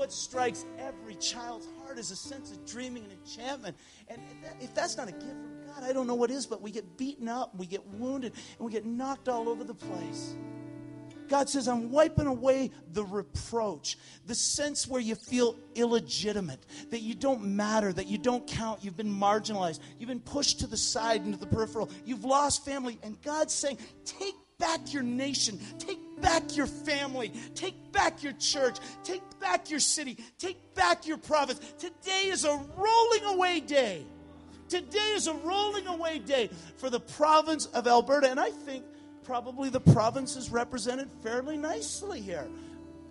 what 0.00 0.10
strikes 0.10 0.64
every 0.78 1.14
child's 1.16 1.68
heart 1.78 1.98
is 1.98 2.10
a 2.10 2.16
sense 2.16 2.50
of 2.50 2.64
dreaming 2.64 3.02
and 3.04 3.12
enchantment. 3.12 3.76
And 4.08 4.22
if 4.58 4.74
that's 4.74 4.96
not 4.96 5.08
a 5.08 5.12
gift 5.12 5.26
from 5.26 5.66
God, 5.66 5.84
I 5.84 5.92
don't 5.92 6.06
know 6.06 6.14
what 6.14 6.30
is, 6.30 6.46
but 6.46 6.62
we 6.62 6.70
get 6.70 6.96
beaten 6.96 7.28
up, 7.28 7.54
we 7.54 7.66
get 7.66 7.86
wounded, 7.86 8.32
and 8.32 8.66
we 8.66 8.72
get 8.72 8.86
knocked 8.86 9.28
all 9.28 9.46
over 9.46 9.62
the 9.62 9.74
place. 9.74 10.36
God 11.30 11.48
says, 11.48 11.68
I'm 11.68 11.92
wiping 11.92 12.26
away 12.26 12.72
the 12.92 13.04
reproach, 13.04 13.96
the 14.26 14.34
sense 14.34 14.88
where 14.88 15.00
you 15.00 15.14
feel 15.14 15.56
illegitimate, 15.76 16.66
that 16.90 17.02
you 17.02 17.14
don't 17.14 17.44
matter, 17.44 17.92
that 17.92 18.08
you 18.08 18.18
don't 18.18 18.44
count, 18.48 18.84
you've 18.84 18.96
been 18.96 19.14
marginalized, 19.14 19.78
you've 19.98 20.08
been 20.08 20.20
pushed 20.20 20.60
to 20.60 20.66
the 20.66 20.76
side 20.76 21.24
into 21.24 21.38
the 21.38 21.46
peripheral, 21.46 21.88
you've 22.04 22.24
lost 22.24 22.64
family. 22.64 22.98
And 23.04 23.18
God's 23.22 23.54
saying, 23.54 23.78
take 24.04 24.34
back 24.58 24.92
your 24.92 25.04
nation, 25.04 25.60
take 25.78 26.00
back 26.20 26.56
your 26.56 26.66
family, 26.66 27.32
take 27.54 27.92
back 27.92 28.24
your 28.24 28.32
church, 28.32 28.78
take 29.04 29.22
back 29.38 29.70
your 29.70 29.80
city, 29.80 30.18
take 30.36 30.74
back 30.74 31.06
your 31.06 31.16
province. 31.16 31.60
Today 31.78 32.26
is 32.26 32.44
a 32.44 32.60
rolling 32.76 33.24
away 33.36 33.60
day. 33.60 34.04
Today 34.68 35.12
is 35.14 35.28
a 35.28 35.34
rolling 35.34 35.86
away 35.86 36.18
day 36.18 36.50
for 36.76 36.90
the 36.90 37.00
province 37.00 37.66
of 37.66 37.86
Alberta. 37.86 38.28
And 38.28 38.40
I 38.40 38.50
think 38.50 38.84
probably 39.24 39.68
the 39.68 39.80
province 39.80 40.36
is 40.36 40.50
represented 40.50 41.08
fairly 41.22 41.56
nicely 41.56 42.20
here. 42.20 42.48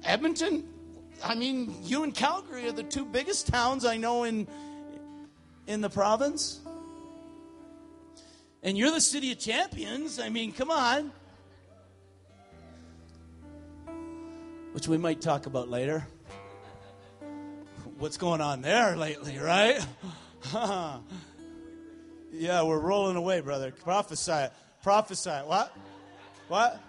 Edmonton, 0.03 0.67
I 1.23 1.35
mean, 1.35 1.75
you 1.83 2.03
and 2.03 2.13
Calgary 2.13 2.67
are 2.67 2.71
the 2.71 2.83
two 2.83 3.05
biggest 3.05 3.47
towns 3.47 3.85
I 3.85 3.97
know 3.97 4.23
in, 4.23 4.47
in 5.67 5.81
the 5.81 5.89
province. 5.89 6.59
And 8.63 8.77
you're 8.77 8.91
the 8.91 9.01
city 9.01 9.31
of 9.31 9.39
champions. 9.39 10.19
I 10.19 10.29
mean, 10.29 10.51
come 10.51 10.71
on. 10.71 11.11
which 14.71 14.87
we 14.87 14.97
might 14.97 15.21
talk 15.21 15.45
about 15.45 15.69
later. 15.69 16.07
What's 17.97 18.17
going 18.17 18.39
on 18.39 18.61
there 18.61 18.95
lately, 18.95 19.37
right? 19.37 19.85
yeah, 22.31 22.63
we're 22.63 22.79
rolling 22.79 23.17
away, 23.17 23.41
brother. 23.41 23.71
Prophesy 23.71 24.31
it. 24.31 24.53
Prophesy 24.81 25.31
it. 25.31 25.45
What? 25.47 25.75
What? 26.49 26.81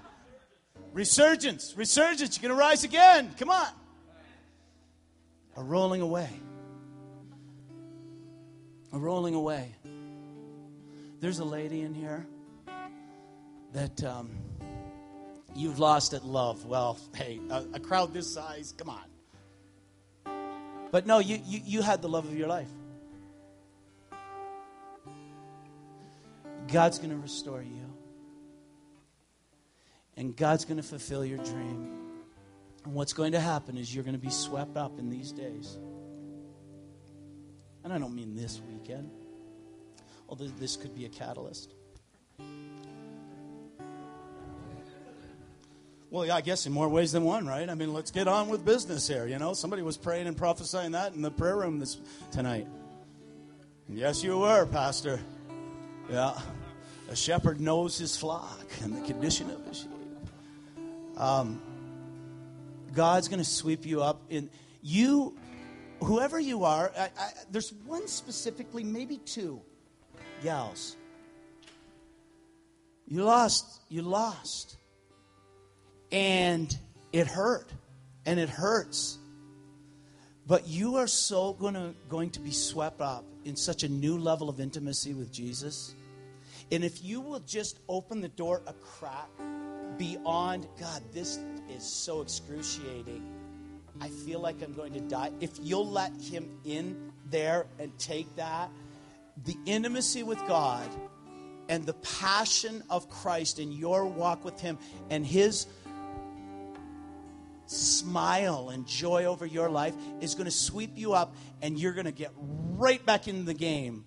Resurgence. 0.93 1.75
Resurgence. 1.77 2.37
You're 2.37 2.49
going 2.49 2.59
to 2.59 2.61
rise 2.61 2.83
again. 2.83 3.33
Come 3.39 3.51
on. 3.51 3.69
A 5.57 5.63
rolling 5.63 6.01
away. 6.01 6.31
A 8.93 8.99
rolling 8.99 9.35
away. 9.35 9.73
There's 11.21 11.39
a 11.39 11.45
lady 11.45 11.83
in 11.83 11.95
here 11.95 12.27
that 13.75 14.03
um, 14.03 14.31
you've 15.55 15.79
lost 15.79 16.15
at 16.15 16.25
love. 16.25 16.65
Well, 16.65 16.99
hey, 17.15 17.39
a, 17.51 17.65
a, 17.75 17.81
crowd 17.81 18.15
this 18.15 18.33
size, 18.33 18.75
come 18.77 18.89
on. 18.89 19.05
But 20.91 21.07
no, 21.07 21.19
you, 21.19 21.39
you, 21.45 21.61
you 21.65 21.83
had 21.83 22.01
the 22.01 22.09
love 22.09 22.25
of 22.25 22.37
your 22.37 22.49
life. 22.49 22.71
God's 26.73 26.99
going 26.99 27.11
to 27.11 27.17
restore 27.17 27.63
you. 27.63 27.90
And 30.21 30.37
God's 30.37 30.67
going 30.67 30.77
to 30.77 30.83
fulfill 30.83 31.25
your 31.25 31.39
dream. 31.39 31.97
And 32.85 32.93
what's 32.93 33.15
going 33.15 33.33
to 33.33 33.41
happen 33.41 33.79
is 33.79 33.95
you're 33.95 34.05
going 34.05 34.15
to 34.15 34.21
be 34.21 34.29
swept 34.29 34.77
up 34.77 34.99
in 34.99 35.09
these 35.09 35.33
days. 35.33 35.79
And 37.83 37.91
I 37.91 37.97
don't 37.97 38.15
mean 38.15 38.37
this 38.37 38.61
weekend, 38.71 39.11
although 40.29 40.49
this 40.59 40.77
could 40.77 40.95
be 40.95 41.07
a 41.07 41.09
catalyst. 41.09 41.73
Well, 46.11 46.27
yeah, 46.27 46.35
I 46.35 46.43
guess 46.43 46.67
in 46.67 46.73
more 46.75 46.91
ways 46.91 47.13
than 47.13 47.25
one, 47.25 47.47
right? 47.47 47.71
I 47.71 47.75
mean, 47.75 47.95
let's 47.95 48.11
get 48.11 48.29
on 48.29 48.49
with 48.49 48.63
business 48.63 49.09
here. 49.09 49.27
You 49.27 49.39
know, 49.39 49.55
somebody 49.55 49.81
was 49.81 49.97
praying 49.97 50.27
and 50.27 50.37
prophesying 50.37 50.93
that 50.93 51.15
in 51.15 51.23
the 51.23 51.31
prayer 51.31 51.57
room 51.57 51.79
this 51.79 51.97
tonight. 52.31 52.67
Yes, 53.89 54.23
you 54.23 54.37
were, 54.41 54.67
Pastor. 54.67 55.19
Yeah, 56.11 56.39
a 57.09 57.17
shepherd 57.17 57.59
knows 57.59 57.97
his 57.97 58.19
flock 58.19 58.67
and 58.83 58.95
the 58.95 59.01
condition 59.07 59.49
of 59.49 59.65
his 59.65 59.79
sheep. 59.79 60.00
Um, 61.21 61.61
God's 62.93 63.29
going 63.29 63.39
to 63.39 63.49
sweep 63.49 63.87
you 63.87 64.03
up 64.03 64.23
in 64.31 64.51
you, 64.83 65.37
whoever 66.03 66.41
you 66.41 66.65
are. 66.65 66.91
I, 66.99 67.03
I, 67.03 67.31
there's 67.53 67.73
one 67.85 68.09
specifically, 68.09 68.83
maybe 68.83 69.19
two 69.19 69.61
gals. 70.43 70.97
You 73.07 73.23
lost. 73.23 73.83
You 73.91 74.03
lost 74.03 74.77
and 76.13 76.77
it 77.13 77.27
hurt 77.27 77.71
and 78.27 78.41
it 78.41 78.49
hurts 78.49 79.19
but 80.47 80.67
you 80.67 80.97
are 80.97 81.07
so 81.07 81.53
gonna, 81.53 81.95
going 82.09 82.31
to 82.31 82.41
be 82.41 82.51
swept 82.51 83.01
up 83.01 83.25
in 83.45 83.55
such 83.55 83.85
a 83.85 83.89
new 83.89 84.19
level 84.19 84.49
of 84.49 84.61
intimacy 84.61 85.15
with 85.15 85.33
jesus 85.33 85.95
and 86.73 86.85
if 86.85 87.03
you 87.05 87.21
will 87.21 87.41
just 87.41 87.79
open 87.89 88.21
the 88.21 88.29
door 88.29 88.63
a 88.67 88.73
crack 88.73 89.29
beyond 90.01 90.67
god 90.81 91.03
this 91.13 91.39
is 91.69 91.85
so 91.85 92.23
excruciating 92.23 93.23
i 94.01 94.09
feel 94.09 94.41
like 94.41 94.63
i'm 94.63 94.73
going 94.73 94.95
to 94.95 95.01
die 95.01 95.31
if 95.41 95.51
you'll 95.61 95.91
let 95.91 96.11
him 96.23 96.49
in 96.65 97.13
there 97.29 97.67
and 97.79 97.97
take 97.99 98.35
that 98.35 98.71
the 99.45 99.55
intimacy 99.67 100.23
with 100.23 100.39
god 100.49 100.89
and 101.69 101.85
the 101.85 101.93
passion 101.93 102.83
of 102.89 103.11
christ 103.11 103.59
in 103.59 103.71
your 103.71 104.07
walk 104.07 104.43
with 104.43 104.59
him 104.59 104.79
and 105.11 105.27
his 105.27 105.67
smile 107.67 108.71
and 108.71 108.87
joy 108.87 109.27
over 109.27 109.45
your 109.45 109.69
life 109.69 109.95
is 110.23 110.35
going 110.35 110.47
to 110.47 110.51
sweep 110.51 110.93
you 110.97 111.13
up 111.13 111.37
and 111.61 111.79
you're 111.79 111.93
going 111.93 112.07
to 112.07 112.11
get 112.11 112.33
right 112.79 113.05
back 113.05 113.29
in 113.29 113.45
the 113.45 113.55
game 113.55 114.07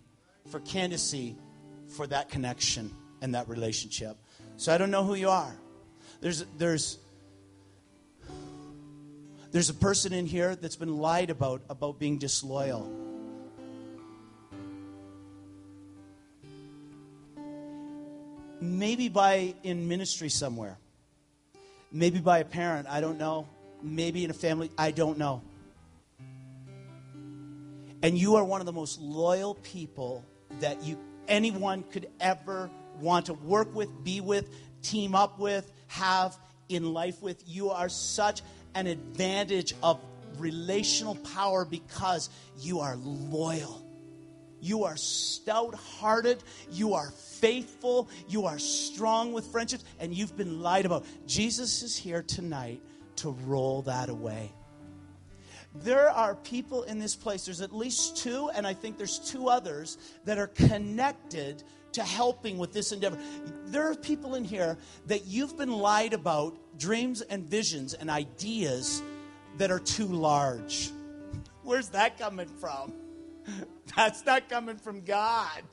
for 0.50 0.59
candidacy 0.59 1.38
for 1.88 2.07
that 2.07 2.29
connection 2.29 2.91
and 3.21 3.35
that 3.35 3.47
relationship. 3.47 4.17
So 4.57 4.73
I 4.73 4.77
don't 4.77 4.91
know 4.91 5.05
who 5.05 5.15
you 5.15 5.29
are. 5.29 5.55
There's 6.24 6.46
there's 6.58 7.00
there's 9.51 9.70
a 9.70 9.74
person 9.74 10.13
in 10.13 10.25
here 10.25 10.56
that's 10.56 10.77
been 10.77 10.98
lied 11.00 11.30
about 11.30 11.62
about 11.70 12.00
being 12.00 12.18
disloyal. 12.18 12.89
Maybe 18.62 19.10
by 19.10 19.53
in 19.63 19.89
ministry 19.89 20.30
somewhere. 20.30 20.77
Maybe 21.92 22.22
by 22.22 22.38
a 22.38 22.46
parent, 22.46 22.88
I 22.89 23.01
don't 23.01 23.18
know. 23.18 23.50
Maybe 23.82 24.24
in 24.24 24.30
a 24.30 24.34
family, 24.34 24.72
I 24.77 24.92
don't 24.92 25.18
know. 25.18 25.42
And 28.01 28.18
you 28.18 28.38
are 28.38 28.46
one 28.46 28.62
of 28.62 28.65
the 28.65 28.72
most 28.72 29.01
loyal 29.01 29.56
people 29.56 30.24
that 30.62 30.82
you 30.84 30.98
anyone 31.27 31.84
could 31.92 32.08
ever 32.22 32.70
want 33.01 33.25
to 33.25 33.34
work 33.34 33.75
with, 33.75 33.89
be 34.06 34.22
with, 34.22 34.50
team 34.83 35.15
up 35.15 35.39
with, 35.39 35.71
have 35.87 36.37
in 36.69 36.93
life 36.93 37.21
with. 37.21 37.43
You 37.47 37.71
are 37.71 37.89
such 37.89 38.41
an 38.75 38.87
advantage 38.87 39.73
of 39.81 39.99
relational 40.37 41.15
power 41.15 41.65
because 41.65 42.29
you 42.59 42.79
are 42.79 42.95
loyal. 42.97 43.83
You 44.59 44.85
are 44.85 44.95
stout 44.95 45.75
hearted. 45.75 46.41
You 46.71 46.93
are 46.93 47.11
faithful. 47.11 48.09
You 48.29 48.45
are 48.45 48.59
strong 48.59 49.33
with 49.33 49.45
friendships, 49.47 49.83
and 49.99 50.13
you've 50.13 50.37
been 50.37 50.61
lied 50.61 50.85
about. 50.85 51.05
Jesus 51.27 51.83
is 51.83 51.97
here 51.97 52.23
tonight 52.23 52.81
to 53.17 53.31
roll 53.45 53.81
that 53.83 54.09
away. 54.09 54.53
There 55.75 56.09
are 56.09 56.35
people 56.35 56.83
in 56.83 56.99
this 56.99 57.15
place, 57.15 57.45
there's 57.45 57.61
at 57.61 57.75
least 57.75 58.17
two, 58.17 58.49
and 58.55 58.65
I 58.65 58.73
think 58.73 58.97
there's 58.97 59.17
two 59.17 59.49
others 59.49 59.97
that 60.23 60.37
are 60.37 60.47
connected 60.47 61.63
to 61.93 62.03
helping 62.03 62.57
with 62.57 62.73
this 62.73 62.91
endeavor. 62.91 63.17
There 63.65 63.89
are 63.89 63.95
people 63.95 64.35
in 64.35 64.43
here 64.43 64.77
that 65.07 65.25
you've 65.25 65.57
been 65.57 65.71
lied 65.71 66.13
about 66.13 66.57
dreams 66.77 67.21
and 67.21 67.43
visions 67.43 67.93
and 67.93 68.09
ideas 68.09 69.01
that 69.57 69.71
are 69.71 69.79
too 69.79 70.07
large. 70.07 70.91
Where's 71.63 71.89
that 71.89 72.19
coming 72.19 72.47
from? 72.47 72.93
That's 73.95 74.25
not 74.25 74.50
coming 74.50 74.77
from 74.77 75.01
God. 75.01 75.63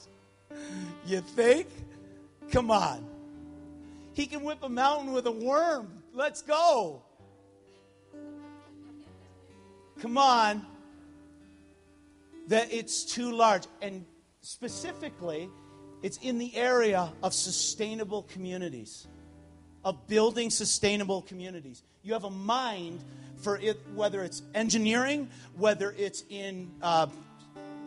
You 1.07 1.21
think? 1.21 1.69
Come 2.51 2.71
on. 2.71 3.07
He 4.13 4.27
can 4.27 4.43
whip 4.43 4.59
a 4.63 4.69
mountain 4.69 5.13
with 5.13 5.27
a 5.27 5.33
worm. 5.33 6.03
Let's 6.13 6.43
go. 6.43 7.03
Come 10.01 10.19
on. 10.19 10.67
That 12.49 12.73
it's 12.73 13.05
too 13.05 13.33
large. 13.33 13.67
And 13.81 14.05
specifically, 14.41 15.49
it's 16.03 16.19
in 16.19 16.39
the 16.39 16.55
area 16.57 17.13
of 17.23 17.35
sustainable 17.35 18.23
communities, 18.25 19.07
of 19.85 20.07
building 20.07 20.51
sustainable 20.51 21.23
communities. 21.23 21.83
You 22.03 22.15
have 22.15 22.25
a 22.25 22.31
mind 22.31 23.03
for 23.37 23.59
it, 23.59 23.79
whether 23.95 24.23
it's 24.23 24.43
engineering, 24.55 25.29
whether 25.57 25.95
it's 25.97 26.25
in 26.29 26.71
uh, 26.83 27.07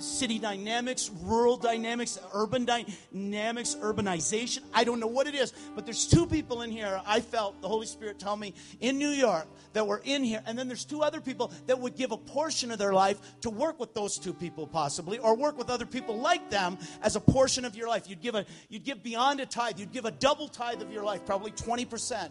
city 0.03 0.39
dynamics, 0.39 1.09
rural 1.21 1.57
dynamics, 1.57 2.19
urban 2.33 2.65
dynamics, 2.65 3.75
urbanization. 3.81 4.59
I 4.73 4.83
don't 4.83 4.99
know 4.99 5.07
what 5.07 5.27
it 5.27 5.35
is, 5.35 5.53
but 5.75 5.85
there's 5.85 6.07
two 6.07 6.25
people 6.27 6.61
in 6.61 6.71
here 6.71 7.01
I 7.05 7.21
felt 7.21 7.61
the 7.61 7.67
Holy 7.67 7.87
Spirit 7.87 8.19
tell 8.19 8.35
me 8.35 8.53
in 8.79 8.97
New 8.97 9.09
York 9.09 9.47
that 9.73 9.87
were 9.87 10.01
in 10.03 10.23
here. 10.23 10.41
And 10.45 10.57
then 10.57 10.67
there's 10.67 10.85
two 10.85 11.01
other 11.01 11.21
people 11.21 11.51
that 11.67 11.79
would 11.79 11.95
give 11.95 12.11
a 12.11 12.17
portion 12.17 12.71
of 12.71 12.77
their 12.77 12.93
life 12.93 13.19
to 13.41 13.49
work 13.49 13.79
with 13.79 13.93
those 13.93 14.17
two 14.17 14.33
people 14.33 14.67
possibly 14.67 15.17
or 15.19 15.35
work 15.35 15.57
with 15.57 15.69
other 15.69 15.85
people 15.85 16.17
like 16.19 16.49
them 16.49 16.77
as 17.01 17.15
a 17.15 17.19
portion 17.19 17.65
of 17.65 17.75
your 17.75 17.87
life. 17.87 18.09
You'd 18.09 18.21
give 18.21 18.35
a 18.35 18.45
you'd 18.69 18.83
give 18.83 19.03
beyond 19.03 19.39
a 19.39 19.45
tithe. 19.45 19.79
You'd 19.79 19.91
give 19.91 20.05
a 20.05 20.11
double 20.11 20.47
tithe 20.47 20.81
of 20.81 20.91
your 20.91 21.03
life, 21.03 21.25
probably 21.25 21.51
20% 21.51 22.29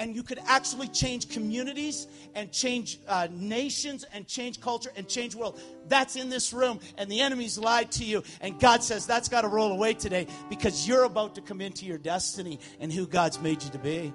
and 0.00 0.16
you 0.16 0.22
could 0.22 0.40
actually 0.46 0.88
change 0.88 1.28
communities 1.28 2.08
and 2.34 2.50
change 2.50 2.98
uh, 3.06 3.28
nations 3.30 4.04
and 4.14 4.26
change 4.26 4.60
culture 4.60 4.90
and 4.96 5.06
change 5.06 5.34
world. 5.34 5.60
That's 5.88 6.16
in 6.16 6.30
this 6.30 6.52
room 6.52 6.80
and 6.96 7.10
the 7.10 7.20
enemy's 7.20 7.58
lied 7.58 7.92
to 7.92 8.04
you. 8.04 8.24
And 8.40 8.58
god 8.58 8.82
says 8.82 9.06
that's 9.06 9.28
got 9.28 9.42
to 9.42 9.48
roll 9.48 9.70
away 9.70 9.92
today 9.94 10.26
because 10.48 10.88
you're 10.88 11.04
about 11.04 11.34
to 11.36 11.42
come 11.42 11.60
into 11.60 11.84
your 11.84 11.98
destiny 11.98 12.58
and 12.80 12.90
who 12.92 13.06
god's 13.06 13.38
made 13.40 13.62
you 13.62 13.70
to 13.70 13.78
be. 13.78 14.12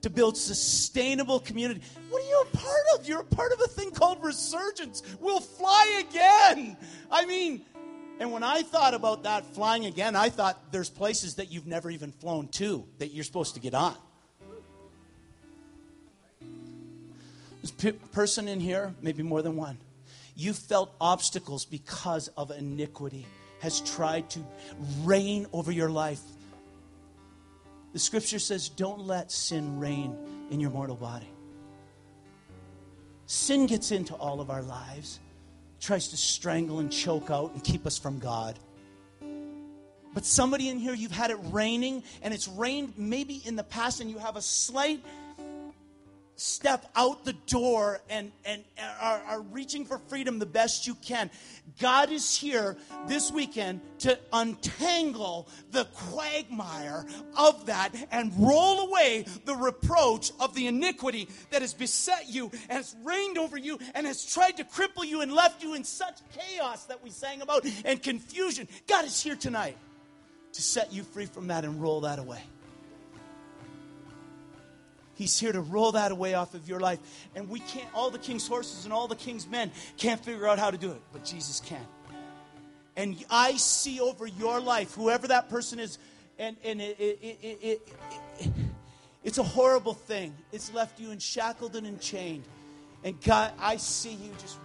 To 0.00 0.08
build 0.08 0.34
sustainable 0.38 1.40
community. 1.40 1.82
What 2.08 2.22
are 2.22 2.26
you 2.26 2.44
a 2.50 2.56
part 2.56 2.84
of? 2.94 3.06
You're 3.06 3.20
a 3.20 3.24
part 3.24 3.52
of 3.52 3.60
a 3.60 3.66
thing 3.66 3.90
called 3.90 4.24
resurgence. 4.24 5.02
We'll 5.20 5.40
fly 5.40 6.04
again. 6.08 6.78
I 7.10 7.26
mean 7.26 7.66
and 8.18 8.32
when 8.32 8.42
I 8.42 8.62
thought 8.62 8.94
about 8.94 9.22
that 9.24 9.54
flying 9.54 9.86
again, 9.86 10.14
I 10.14 10.28
thought 10.28 10.72
there's 10.72 10.90
places 10.90 11.36
that 11.36 11.50
you've 11.50 11.66
never 11.66 11.90
even 11.90 12.12
flown 12.12 12.48
to 12.48 12.86
that 12.98 13.12
you're 13.12 13.24
supposed 13.24 13.54
to 13.54 13.60
get 13.60 13.72
on. 13.74 13.96
Person 18.12 18.48
in 18.48 18.60
here, 18.60 18.94
maybe 19.02 19.22
more 19.22 19.42
than 19.42 19.56
one, 19.56 19.78
you 20.34 20.52
felt 20.52 20.94
obstacles 21.00 21.64
because 21.64 22.28
of 22.28 22.50
iniquity 22.50 23.26
has 23.60 23.80
tried 23.80 24.30
to 24.30 24.40
reign 25.02 25.46
over 25.52 25.70
your 25.70 25.90
life. 25.90 26.22
The 27.92 27.98
scripture 27.98 28.38
says, 28.38 28.68
don't 28.68 29.00
let 29.00 29.30
sin 29.30 29.78
reign 29.78 30.16
in 30.50 30.60
your 30.60 30.70
mortal 30.70 30.96
body. 30.96 31.28
Sin 33.26 33.66
gets 33.66 33.90
into 33.90 34.14
all 34.14 34.40
of 34.40 34.48
our 34.48 34.62
lives, 34.62 35.20
tries 35.80 36.08
to 36.08 36.16
strangle 36.16 36.78
and 36.78 36.90
choke 36.90 37.30
out 37.30 37.52
and 37.52 37.62
keep 37.62 37.86
us 37.86 37.98
from 37.98 38.18
God. 38.18 38.58
But 40.12 40.24
somebody 40.24 40.68
in 40.68 40.78
here, 40.78 40.94
you've 40.94 41.12
had 41.12 41.30
it 41.30 41.38
raining, 41.50 42.02
and 42.22 42.34
it's 42.34 42.48
rained 42.48 42.94
maybe 42.96 43.42
in 43.44 43.54
the 43.54 43.62
past, 43.62 44.00
and 44.00 44.10
you 44.10 44.18
have 44.18 44.36
a 44.36 44.42
slight 44.42 45.04
step 46.40 46.90
out 46.96 47.22
the 47.26 47.34
door 47.34 48.00
and, 48.08 48.32
and 48.46 48.64
are, 48.98 49.20
are 49.28 49.42
reaching 49.42 49.84
for 49.84 49.98
freedom 49.98 50.38
the 50.38 50.46
best 50.46 50.86
you 50.86 50.94
can. 50.94 51.30
God 51.78 52.10
is 52.10 52.34
here 52.34 52.78
this 53.06 53.30
weekend 53.30 53.82
to 53.98 54.18
untangle 54.32 55.48
the 55.70 55.84
quagmire 55.84 57.04
of 57.36 57.66
that 57.66 57.94
and 58.10 58.32
roll 58.38 58.88
away 58.88 59.26
the 59.44 59.54
reproach 59.54 60.32
of 60.40 60.54
the 60.54 60.66
iniquity 60.66 61.28
that 61.50 61.60
has 61.60 61.74
beset 61.74 62.24
you 62.30 62.50
and 62.70 62.78
has 62.78 62.96
reigned 63.04 63.36
over 63.36 63.58
you 63.58 63.78
and 63.94 64.06
has 64.06 64.24
tried 64.24 64.56
to 64.56 64.64
cripple 64.64 65.06
you 65.06 65.20
and 65.20 65.30
left 65.32 65.62
you 65.62 65.74
in 65.74 65.84
such 65.84 66.20
chaos 66.32 66.86
that 66.86 67.04
we 67.04 67.10
sang 67.10 67.42
about 67.42 67.66
and 67.84 68.02
confusion. 68.02 68.66
God 68.86 69.04
is 69.04 69.22
here 69.22 69.36
tonight 69.36 69.76
to 70.54 70.62
set 70.62 70.90
you 70.90 71.02
free 71.02 71.26
from 71.26 71.48
that 71.48 71.66
and 71.66 71.82
roll 71.82 72.00
that 72.00 72.18
away. 72.18 72.40
He's 75.20 75.38
here 75.38 75.52
to 75.52 75.60
roll 75.60 75.92
that 75.92 76.12
away 76.12 76.32
off 76.32 76.54
of 76.54 76.66
your 76.66 76.80
life. 76.80 76.98
And 77.36 77.46
we 77.50 77.60
can't, 77.60 77.86
all 77.94 78.08
the 78.08 78.18
king's 78.18 78.48
horses 78.48 78.86
and 78.86 78.94
all 78.94 79.06
the 79.06 79.14
king's 79.14 79.46
men 79.46 79.70
can't 79.98 80.18
figure 80.24 80.48
out 80.48 80.58
how 80.58 80.70
to 80.70 80.78
do 80.78 80.92
it, 80.92 81.02
but 81.12 81.26
Jesus 81.26 81.60
can. 81.60 81.86
And 82.96 83.22
I 83.28 83.58
see 83.58 84.00
over 84.00 84.26
your 84.26 84.60
life, 84.60 84.94
whoever 84.94 85.28
that 85.28 85.50
person 85.50 85.78
is, 85.78 85.98
and, 86.38 86.56
and 86.64 86.80
it, 86.80 86.98
it, 86.98 87.38
it, 87.42 87.58
it 88.38 88.52
it's 89.22 89.36
a 89.36 89.42
horrible 89.42 89.92
thing. 89.92 90.34
It's 90.52 90.72
left 90.72 90.98
you 90.98 91.14
shackled 91.20 91.76
and 91.76 91.86
enchained. 91.86 92.44
And 93.04 93.20
God, 93.20 93.52
I 93.58 93.76
see 93.76 94.14
you 94.14 94.32
just 94.40 94.56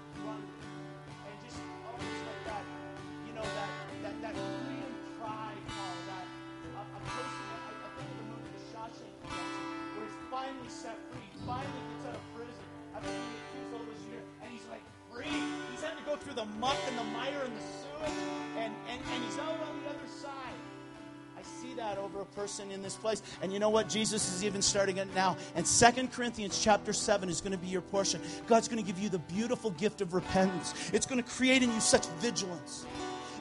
the 16.35 16.45
muck 16.59 16.77
and 16.87 16.97
the 16.97 17.03
mire 17.05 17.41
and 17.45 17.55
the 17.55 17.61
sewage, 17.61 18.23
and, 18.57 18.73
and, 18.89 19.01
and 19.13 19.23
he's 19.23 19.39
out 19.39 19.49
on 19.49 19.83
the 19.83 19.89
other 19.89 20.07
side. 20.21 20.31
I 21.37 21.41
see 21.41 21.73
that 21.75 21.97
over 21.97 22.21
a 22.21 22.25
person 22.25 22.71
in 22.71 22.81
this 22.81 22.95
place. 22.95 23.21
And 23.41 23.53
you 23.53 23.59
know 23.59 23.69
what? 23.69 23.87
Jesus 23.87 24.33
is 24.33 24.43
even 24.43 24.61
starting 24.61 24.97
it 24.97 25.07
now. 25.15 25.37
And 25.55 25.65
Second 25.65 26.11
Corinthians 26.11 26.59
chapter 26.61 26.91
7 26.91 27.29
is 27.29 27.39
going 27.39 27.51
to 27.51 27.57
be 27.57 27.67
your 27.67 27.81
portion. 27.81 28.21
God's 28.47 28.67
going 28.67 28.83
to 28.83 28.85
give 28.85 29.01
you 29.01 29.09
the 29.09 29.19
beautiful 29.19 29.71
gift 29.71 30.01
of 30.01 30.13
repentance. 30.13 30.73
It's 30.91 31.05
going 31.05 31.21
to 31.21 31.29
create 31.29 31.63
in 31.63 31.71
you 31.71 31.79
such 31.79 32.05
vigilance. 32.19 32.85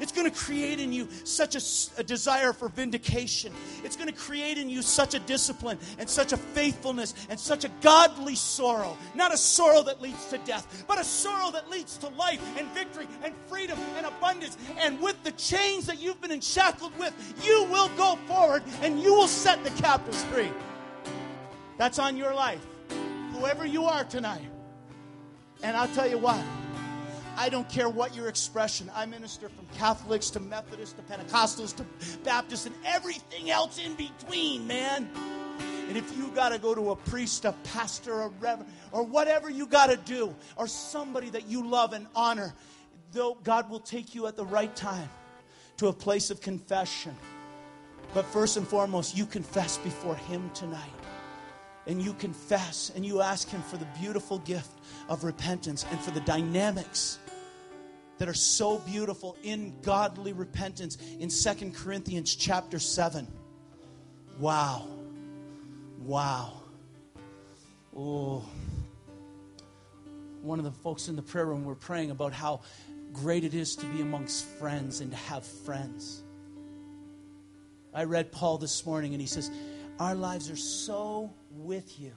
It's 0.00 0.12
going 0.12 0.30
to 0.30 0.36
create 0.36 0.80
in 0.80 0.92
you 0.92 1.08
such 1.24 1.54
a, 1.54 2.00
a, 2.00 2.04
desire 2.04 2.52
for 2.52 2.68
vindication. 2.68 3.52
It's 3.84 3.96
going 3.96 4.08
to 4.08 4.14
create 4.14 4.58
in 4.58 4.68
you 4.68 4.82
such 4.82 5.14
a 5.14 5.18
discipline 5.20 5.78
and 5.98 6.08
such 6.08 6.32
a 6.32 6.36
faithfulness 6.36 7.14
and 7.28 7.38
such 7.38 7.64
a 7.64 7.70
godly 7.80 8.34
sorrow. 8.34 8.96
Not 9.14 9.32
a 9.32 9.36
sorrow 9.36 9.82
that 9.82 10.02
leads 10.02 10.26
to 10.26 10.38
death, 10.38 10.84
but 10.88 11.00
a 11.00 11.04
sorrow 11.04 11.50
that 11.52 11.70
leads 11.70 11.96
to 11.98 12.08
life 12.08 12.40
and 12.58 12.66
victory 12.68 13.06
and 13.22 13.34
freedom 13.48 13.78
and 13.96 14.06
abundance. 14.06 14.56
And 14.78 15.00
with 15.00 15.22
the 15.22 15.32
chains 15.32 15.86
that 15.86 16.00
you've 16.00 16.20
been 16.20 16.32
enshackled 16.32 16.96
with, 16.98 17.14
you 17.44 17.64
will 17.64 17.88
go 17.96 18.18
forward 18.26 18.62
and 18.82 19.00
you 19.00 19.14
will 19.14 19.28
set 19.28 19.62
the 19.64 19.70
captives 19.70 20.22
free. 20.24 20.50
That's 21.76 21.98
on 21.98 22.16
your 22.16 22.34
life, 22.34 22.64
whoever 23.32 23.66
you 23.66 23.84
are 23.84 24.04
tonight. 24.04 24.48
And 25.62 25.76
I'll 25.76 25.88
tell 25.88 26.08
you 26.08 26.18
what. 26.18 26.42
I 27.36 27.48
don't 27.48 27.68
care 27.68 27.88
what 27.88 28.14
your 28.14 28.28
expression. 28.28 28.90
I 28.94 29.06
minister 29.06 29.48
from 29.48 29.66
Catholics 29.76 30.30
to 30.30 30.40
Methodists 30.40 30.94
to 30.94 31.02
Pentecostals 31.02 31.74
to 31.76 31.84
Baptists 32.24 32.66
and 32.66 32.74
everything 32.85 33.50
else 33.50 33.78
in 33.78 33.94
between, 33.94 34.66
man. 34.66 35.09
And 35.88 35.96
if 35.98 36.16
you 36.16 36.28
got 36.28 36.50
to 36.50 36.59
go 36.59 36.74
to 36.74 36.92
a 36.92 36.96
priest, 36.96 37.44
a 37.44 37.52
pastor, 37.64 38.22
a 38.22 38.28
reverend, 38.28 38.70
or 38.92 39.02
whatever 39.02 39.50
you 39.50 39.66
got 39.66 39.90
to 39.90 39.96
do, 39.96 40.35
or 40.56 40.66
somebody 40.66 41.28
that 41.30 41.46
you 41.46 41.68
love 41.68 41.92
and 41.92 42.06
honor, 42.14 42.54
though 43.12 43.37
God 43.42 43.68
will 43.68 43.80
take 43.80 44.14
you 44.14 44.26
at 44.26 44.37
the 44.37 44.46
right 44.46 44.74
time 44.74 45.09
to 45.76 45.88
a 45.88 45.92
place 45.92 46.30
of 46.30 46.40
confession. 46.40 47.14
But 48.14 48.24
first 48.26 48.56
and 48.56 48.66
foremost, 48.66 49.16
you 49.16 49.26
confess 49.26 49.76
before 49.78 50.14
Him 50.14 50.50
tonight. 50.54 50.90
And 51.87 52.00
you 52.00 52.14
confess 52.14 52.90
and 52.94 53.04
you 53.04 53.20
ask 53.20 53.48
Him 53.48 53.61
for 53.61 53.76
the 53.76 53.87
beautiful 54.00 54.38
gift 54.38 54.70
of 55.09 55.22
repentance 55.22 55.85
and 55.90 56.00
for 56.00 56.12
the 56.12 56.20
dynamics 56.20 57.18
that 58.18 58.29
are 58.29 58.35
so 58.35 58.79
beautiful 58.79 59.37
in 59.42 59.74
godly 59.83 60.33
repentance 60.33 60.98
in 61.18 61.29
Second 61.29 61.74
Corinthians 61.74 62.35
chapter 62.35 62.79
7. 62.79 63.27
Wow. 64.38 64.88
Wow. 66.05 66.62
Oh. 67.96 68.44
One 70.42 70.59
of 70.59 70.64
the 70.64 70.72
folks 70.72 71.09
in 71.09 71.16
the 71.16 71.22
prayer 71.22 71.46
room 71.46 71.64
were 71.64 71.74
praying 71.74 72.11
about 72.11 72.33
how 72.33 72.61
great 73.12 73.44
it 73.44 73.55
is 73.55 73.77
to 73.77 73.87
be 73.87 74.00
amongst 74.00 74.44
friends 74.44 75.00
and 75.00 75.11
to 75.11 75.16
have 75.16 75.44
friends. 75.44 76.22
I 77.94 78.05
read 78.05 78.33
Paul 78.33 78.59
this 78.59 78.85
morning 78.85 79.12
and 79.14 79.20
he 79.20 79.27
says, 79.27 79.50
Our 79.98 80.14
lives 80.14 80.50
are 80.50 80.57
so 80.57 81.33
with 81.50 81.98
you 81.98 82.12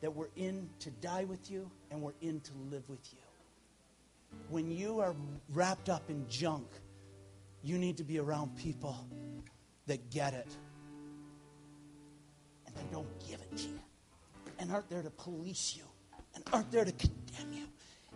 that 0.00 0.14
we're 0.14 0.30
in 0.36 0.70
to 0.80 0.90
die 0.90 1.24
with 1.24 1.50
you 1.50 1.70
and 1.90 2.00
we're 2.00 2.12
in 2.20 2.40
to 2.40 2.52
live 2.70 2.88
with 2.88 3.12
you 3.12 3.27
when 4.48 4.70
you 4.70 5.00
are 5.00 5.14
wrapped 5.50 5.88
up 5.88 6.10
in 6.10 6.28
junk, 6.28 6.66
you 7.62 7.78
need 7.78 7.96
to 7.96 8.04
be 8.04 8.18
around 8.18 8.56
people 8.56 9.06
that 9.86 10.10
get 10.10 10.34
it 10.34 10.56
and 12.66 12.74
they 12.74 12.92
don't 12.92 13.08
give 13.26 13.40
it 13.40 13.56
to 13.56 13.68
you 13.68 13.80
and 14.58 14.70
aren't 14.70 14.88
there 14.88 15.02
to 15.02 15.10
police 15.10 15.74
you 15.76 15.84
and 16.34 16.44
aren't 16.52 16.70
there 16.70 16.84
to 16.84 16.92
condemn 16.92 17.52
you 17.52 17.66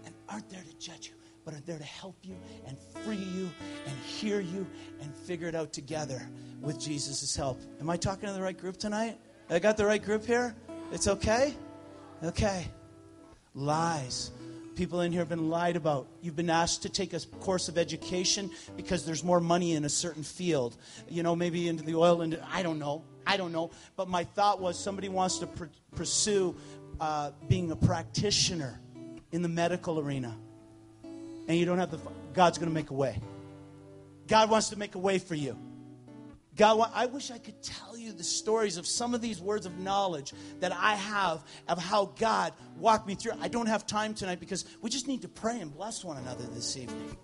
and 0.05 0.15
aren't 0.29 0.49
there 0.49 0.63
to 0.63 0.79
judge 0.79 1.09
you 1.09 1.15
but 1.45 1.55
are 1.55 1.61
there 1.61 1.79
to 1.79 1.85
help 1.85 2.17
you 2.23 2.37
and 2.67 2.77
free 3.05 3.17
you 3.17 3.51
and 3.87 3.99
hear 3.99 4.41
you 4.41 4.67
and 5.01 5.15
figure 5.15 5.49
it 5.49 5.55
out 5.55 5.73
together 5.73 6.29
with 6.61 6.79
Jesus' 6.79 7.35
help. 7.35 7.61
Am 7.81 7.91
I 7.91 7.97
talking 7.97 8.29
to 8.29 8.33
the 8.33 8.43
right 8.43 8.57
group 8.57 8.77
tonight? 8.77 9.19
I 9.51 9.59
got 9.59 9.77
the 9.77 9.85
right 9.85 10.03
group 10.03 10.25
here? 10.25 10.55
It's 10.93 11.09
okay? 11.09 11.55
Okay. 12.23 12.69
Lies 13.55 14.31
People 14.75 15.03
in 15.03 15.13
here 15.13 15.21
have 15.21 15.29
been 15.29 15.51
lied 15.51 15.77
about. 15.77 16.09
You've 16.23 16.37
been 16.37 16.51
asked 16.51 16.83
to 16.83 16.89
take 16.89 17.13
a 17.13 17.21
course 17.41 17.69
of 17.69 17.77
education 17.77 18.51
because 18.77 19.05
there's 19.05 19.23
more 19.23 19.41
money 19.41 19.75
in 19.75 19.85
a 19.85 19.89
certain 19.89 20.23
field. 20.23 20.77
You 21.09 21.23
know, 21.23 21.37
maybe 21.37 21.69
into 21.69 21.85
the 21.85 21.95
oil 21.95 22.23
industry. 22.23 22.47
I 22.51 22.63
don't 22.63 22.79
know. 22.79 23.05
I 23.27 23.37
don't 23.37 23.53
know. 23.53 23.71
But 23.97 24.09
my 24.09 24.25
thought 24.25 24.61
was 24.61 24.79
somebody 24.79 25.09
wants 25.09 25.39
to 25.39 25.47
pr- 25.47 25.65
pursue 25.95 26.57
uh, 27.01 27.33
being 27.49 27.71
a 27.71 27.77
practitioner 27.77 28.81
in 29.31 29.43
the 29.43 29.49
medical 29.49 29.99
arena. 29.99 30.37
And 31.49 31.59
you 31.59 31.67
don't 31.67 31.79
have 31.79 31.91
the. 31.91 31.99
God's 32.33 32.59
going 32.59 32.71
to 32.71 32.75
make 32.75 32.91
a 32.91 32.95
way. 32.95 33.21
God 34.27 34.49
wants 34.49 34.71
to 34.71 34.79
make 34.79 34.95
a 34.95 34.99
way 34.99 35.19
for 35.19 35.35
you. 35.35 35.57
God, 36.57 36.91
I 36.95 37.07
wish 37.07 37.31
I 37.31 37.39
could 37.39 37.63
tell 37.63 37.97
you 37.97 38.13
the 38.13 38.25
stories 38.25 38.77
of 38.77 38.87
some 38.87 39.15
of 39.15 39.23
these 39.23 39.41
words 39.41 39.65
of 39.65 39.79
knowledge 39.79 40.35
that 40.61 40.73
I 40.73 40.95
have 40.95 41.43
of 41.67 41.79
how 41.79 42.07
God 42.19 42.53
walked 42.77 43.07
me 43.07 43.15
through. 43.15 43.33
I 43.41 43.49
don't 43.49 43.67
have 43.67 43.87
time 43.87 44.13
tonight 44.13 44.39
because 44.39 44.67
we 44.83 44.91
just 44.91 45.09
need 45.09 45.23
to 45.23 45.29
pray 45.29 45.61
and 45.61 45.73
bless 45.73 46.05
one 46.05 46.19
another 46.19 46.45
this 46.45 46.77
evening. 46.77 47.17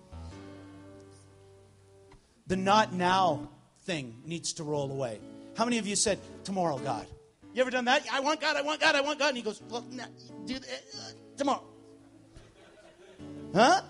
The 2.47 2.55
not 2.55 2.91
now 2.93 3.49
thing 3.83 4.15
needs 4.25 4.53
to 4.53 4.63
roll 4.63 4.91
away. 4.91 5.19
How 5.55 5.65
many 5.65 5.77
of 5.77 5.85
you 5.85 5.95
said, 5.95 6.19
Tomorrow, 6.43 6.79
God? 6.79 7.05
You 7.53 7.61
ever 7.61 7.69
done 7.69 7.85
that? 7.85 8.03
I 8.11 8.21
want 8.21 8.41
God, 8.41 8.55
I 8.55 8.61
want 8.63 8.81
God, 8.81 8.95
I 8.95 9.01
want 9.01 9.19
God. 9.19 9.29
And 9.29 9.37
He 9.37 9.43
goes, 9.43 9.61
Well, 9.69 9.85
no, 9.91 10.05
do 10.45 10.55
uh, 10.55 10.59
tomorrow. 11.37 11.63
Huh? 13.53 13.81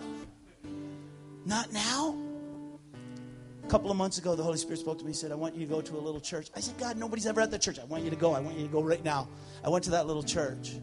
Not 1.45 1.71
now? 1.71 2.28
A 3.63 3.67
couple 3.67 3.91
of 3.91 3.97
months 3.97 4.17
ago, 4.17 4.35
the 4.35 4.43
Holy 4.43 4.57
Spirit 4.57 4.79
spoke 4.79 4.97
to 4.97 5.03
me 5.03 5.09
and 5.09 5.15
said, 5.15 5.31
I 5.31 5.35
want 5.35 5.55
you 5.55 5.65
to 5.65 5.71
go 5.71 5.81
to 5.81 5.95
a 5.95 6.01
little 6.01 6.19
church. 6.19 6.49
I 6.55 6.59
said, 6.59 6.77
God, 6.77 6.97
nobody's 6.97 7.27
ever 7.27 7.41
at 7.41 7.51
that 7.51 7.61
church. 7.61 7.79
I 7.79 7.85
want 7.85 8.03
you 8.03 8.09
to 8.09 8.15
go. 8.15 8.33
I 8.33 8.39
want 8.39 8.57
you 8.57 8.65
to 8.65 8.71
go 8.71 8.81
right 8.81 9.03
now. 9.03 9.27
I 9.63 9.69
went 9.69 9.83
to 9.85 9.91
that 9.91 10.07
little 10.07 10.23
church. 10.23 10.75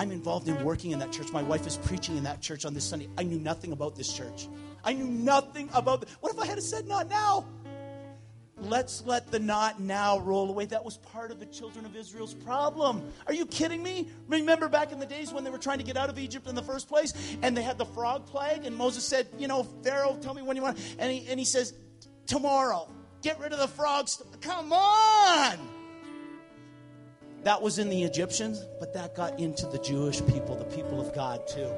I'm 0.00 0.10
involved 0.12 0.48
in 0.48 0.64
working 0.64 0.92
in 0.92 0.98
that 1.00 1.12
church. 1.12 1.30
My 1.30 1.42
wife 1.42 1.66
is 1.66 1.76
preaching 1.76 2.16
in 2.16 2.24
that 2.24 2.40
church 2.40 2.64
on 2.64 2.74
this 2.74 2.84
Sunday. 2.84 3.08
I 3.18 3.22
knew 3.22 3.38
nothing 3.38 3.72
about 3.72 3.96
this 3.96 4.12
church. 4.12 4.48
I 4.82 4.94
knew 4.94 5.06
nothing 5.06 5.68
about 5.74 6.02
it. 6.02 6.08
What 6.20 6.32
if 6.32 6.38
I 6.40 6.46
had 6.46 6.62
said 6.62 6.86
not 6.86 7.10
now? 7.10 7.44
Let's 8.62 9.04
let 9.06 9.30
the 9.30 9.38
not 9.38 9.80
now 9.80 10.18
roll 10.18 10.50
away. 10.50 10.66
That 10.66 10.84
was 10.84 10.98
part 10.98 11.30
of 11.30 11.40
the 11.40 11.46
children 11.46 11.84
of 11.86 11.96
Israel's 11.96 12.34
problem. 12.34 13.02
Are 13.26 13.32
you 13.32 13.46
kidding 13.46 13.82
me? 13.82 14.08
Remember 14.28 14.68
back 14.68 14.92
in 14.92 14.98
the 14.98 15.06
days 15.06 15.32
when 15.32 15.44
they 15.44 15.50
were 15.50 15.58
trying 15.58 15.78
to 15.78 15.84
get 15.84 15.96
out 15.96 16.10
of 16.10 16.18
Egypt 16.18 16.46
in 16.46 16.54
the 16.54 16.62
first 16.62 16.88
place 16.88 17.14
and 17.42 17.56
they 17.56 17.62
had 17.62 17.78
the 17.78 17.86
frog 17.86 18.26
plague 18.26 18.66
and 18.66 18.76
Moses 18.76 19.04
said, 19.04 19.28
You 19.38 19.48
know, 19.48 19.62
Pharaoh, 19.82 20.18
tell 20.20 20.34
me 20.34 20.42
when 20.42 20.56
you 20.56 20.62
want. 20.62 20.78
And 20.98 21.10
he, 21.10 21.26
and 21.28 21.38
he 21.38 21.46
says, 21.46 21.72
Tomorrow. 22.26 22.88
Get 23.22 23.38
rid 23.38 23.52
of 23.52 23.58
the 23.58 23.68
frogs. 23.68 24.22
Come 24.40 24.72
on. 24.72 25.58
that 27.44 27.60
was 27.60 27.78
in 27.78 27.88
the 27.88 28.02
Egyptians, 28.02 28.64
but 28.78 28.94
that 28.94 29.14
got 29.14 29.38
into 29.38 29.66
the 29.66 29.78
Jewish 29.78 30.24
people, 30.26 30.56
the 30.56 30.64
people 30.76 31.00
of 31.00 31.14
God 31.14 31.46
too. 31.46 31.70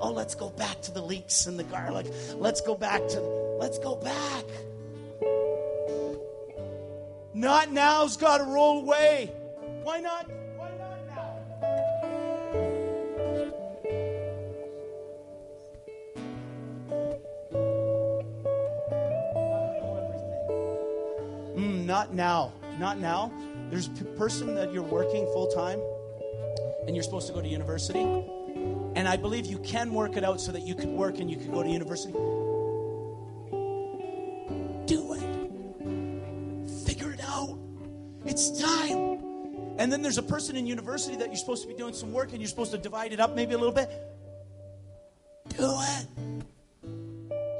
Oh, 0.00 0.10
let's 0.12 0.34
go 0.34 0.50
back 0.50 0.82
to 0.82 0.92
the 0.92 1.02
leeks 1.02 1.46
and 1.46 1.58
the 1.58 1.64
garlic. 1.64 2.06
Let's 2.34 2.60
go 2.60 2.74
back 2.74 3.06
to, 3.08 3.20
let's 3.20 3.78
go 3.78 3.96
back. 3.96 4.44
Not 7.36 7.70
now's 7.70 8.16
got 8.16 8.38
to 8.38 8.44
roll 8.44 8.80
away. 8.80 9.30
Why 9.82 10.00
not? 10.00 10.26
Why 10.56 10.70
not 10.78 11.06
now? 11.06 11.36
Mm, 21.56 21.84
not 21.84 22.14
now. 22.14 22.54
Not 22.78 22.98
now. 23.00 23.30
There's 23.68 23.88
a 23.88 24.04
person 24.16 24.54
that 24.54 24.72
you're 24.72 24.82
working 24.82 25.26
full 25.26 25.48
time 25.48 25.78
and 26.86 26.96
you're 26.96 27.02
supposed 27.02 27.26
to 27.26 27.34
go 27.34 27.42
to 27.42 27.48
university. 27.48 28.00
And 28.94 29.06
I 29.06 29.18
believe 29.18 29.44
you 29.44 29.58
can 29.58 29.92
work 29.92 30.16
it 30.16 30.24
out 30.24 30.40
so 30.40 30.52
that 30.52 30.62
you 30.62 30.74
could 30.74 30.88
work 30.88 31.18
and 31.18 31.30
you 31.30 31.36
could 31.36 31.52
go 31.52 31.62
to 31.62 31.68
university. 31.68 32.14
It's 38.36 38.50
time. 38.60 39.24
And 39.78 39.90
then 39.90 40.02
there's 40.02 40.18
a 40.18 40.22
person 40.22 40.56
in 40.56 40.66
university 40.66 41.16
that 41.16 41.28
you're 41.28 41.36
supposed 41.36 41.62
to 41.62 41.68
be 41.68 41.74
doing 41.74 41.94
some 41.94 42.12
work 42.12 42.32
and 42.32 42.38
you're 42.38 42.50
supposed 42.50 42.70
to 42.72 42.76
divide 42.76 43.14
it 43.14 43.18
up 43.18 43.34
maybe 43.34 43.54
a 43.54 43.56
little 43.56 43.72
bit. 43.72 43.88
Do 45.56 45.74
it. 45.80 46.06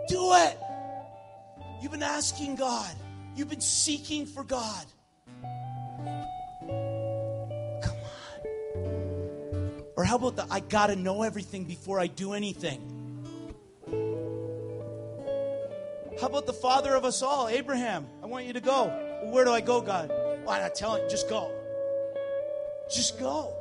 Do 0.07 0.35
it. 0.35 0.59
You've 1.81 1.93
been 1.93 2.03
asking 2.03 2.57
God, 2.57 2.95
you've 3.35 3.49
been 3.49 3.63
seeking 3.63 4.27
for 4.27 4.45
God. 4.45 4.85
Come 7.81 7.97
on. 7.97 8.83
Or 9.97 10.05
how 10.05 10.17
about 10.17 10.37
the 10.37 10.47
I 10.51 10.61
got 10.61 10.89
to 10.89 10.97
know 10.97 11.23
everything 11.23 11.65
before 11.65 11.99
I 11.99 12.07
do 12.07 12.35
anything? 12.35 12.83
How 16.21 16.27
about 16.27 16.45
the 16.45 16.53
father 16.53 16.95
of 16.95 17.07
us 17.07 17.23
all, 17.23 17.49
Abraham? 17.49 18.07
I 18.23 18.27
want 18.27 18.45
you 18.45 18.53
to 18.53 18.61
go. 18.61 18.89
Where 19.31 19.47
do 19.47 19.53
I 19.53 19.63
go, 19.63 19.81
God? 19.81 20.13
Why 20.47 20.61
not 20.61 20.77
tell 20.77 20.95
him? 20.95 21.11
Just 21.11 21.29
go. 21.29 21.51
Just 22.89 23.19
go. 23.19 23.53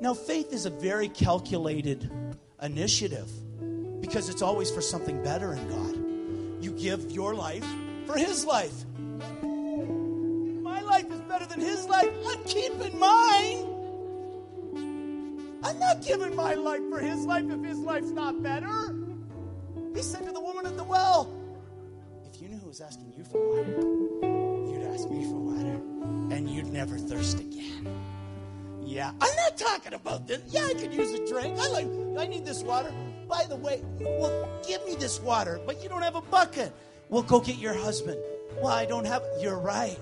Now, 0.00 0.14
faith 0.14 0.52
is 0.52 0.66
a 0.66 0.70
very 0.70 1.08
calculated 1.08 2.10
initiative 2.60 3.30
because 4.00 4.28
it's 4.28 4.42
always 4.42 4.68
for 4.68 4.80
something 4.80 5.22
better 5.22 5.52
in 5.52 5.68
God. 5.68 6.64
You 6.64 6.72
give 6.72 7.12
your 7.12 7.36
life 7.36 7.64
for 8.04 8.18
His 8.18 8.44
life. 8.44 8.74
My 9.44 10.80
life 10.80 11.08
is 11.08 11.20
better 11.20 11.46
than 11.46 11.60
His 11.60 11.86
life. 11.86 12.10
I'm 12.26 12.42
keeping 12.42 12.98
mine. 12.98 13.68
I'm 15.62 15.78
not 15.78 16.04
giving 16.04 16.34
my 16.34 16.54
life 16.54 16.82
for 16.90 16.98
His 16.98 17.24
life 17.24 17.44
if 17.48 17.62
His 17.62 17.78
life's 17.78 18.10
not 18.10 18.42
better. 18.42 18.96
He 19.94 20.02
said 20.02 20.26
to 20.26 20.32
the 20.32 20.40
woman 20.40 20.66
at 20.66 20.76
the 20.76 20.82
well, 20.82 21.32
If 22.34 22.42
you 22.42 22.48
knew 22.48 22.58
who 22.58 22.66
was 22.66 22.80
asking 22.80 23.12
you 23.16 23.22
for 23.22 23.38
water, 23.38 24.31
me 25.12 25.24
for 25.24 25.36
water, 25.36 25.80
and 26.34 26.48
you'd 26.48 26.72
never 26.72 26.98
thirst 26.98 27.38
again. 27.38 27.86
Yeah, 28.82 29.12
I'm 29.20 29.36
not 29.36 29.56
talking 29.56 29.94
about 29.94 30.26
this. 30.26 30.40
Yeah, 30.48 30.64
I 30.64 30.74
could 30.74 30.92
use 30.92 31.12
a 31.12 31.26
drink. 31.26 31.58
I 31.58 31.68
like. 31.68 31.86
I 32.18 32.26
need 32.26 32.44
this 32.44 32.62
water. 32.62 32.92
By 33.28 33.44
the 33.48 33.56
way, 33.56 33.82
well, 34.00 34.48
give 34.66 34.84
me 34.84 34.94
this 34.96 35.20
water, 35.20 35.60
but 35.64 35.82
you 35.82 35.88
don't 35.88 36.02
have 36.02 36.16
a 36.16 36.20
bucket. 36.20 36.72
Well, 37.08 37.22
go 37.22 37.40
get 37.40 37.56
your 37.56 37.74
husband. 37.74 38.18
Well, 38.56 38.72
I 38.72 38.84
don't 38.84 39.06
have. 39.06 39.22
You're 39.40 39.58
right. 39.58 39.98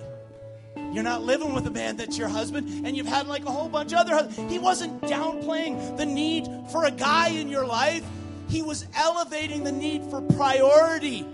You're 0.92 1.04
not 1.04 1.22
living 1.22 1.52
with 1.52 1.66
a 1.66 1.70
man 1.70 1.96
that's 1.96 2.16
your 2.16 2.28
husband, 2.28 2.86
and 2.86 2.96
you've 2.96 3.06
had 3.06 3.26
like 3.26 3.44
a 3.44 3.50
whole 3.50 3.68
bunch 3.68 3.92
of 3.92 3.98
other 3.98 4.14
husbands. 4.14 4.52
He 4.52 4.58
wasn't 4.58 5.02
downplaying 5.02 5.96
the 5.96 6.06
need 6.06 6.48
for 6.72 6.84
a 6.84 6.90
guy 6.90 7.28
in 7.28 7.48
your 7.48 7.66
life. 7.66 8.04
He 8.48 8.62
was 8.62 8.86
elevating 8.96 9.62
the 9.62 9.72
need 9.72 10.02
for 10.04 10.20
priority 10.20 11.26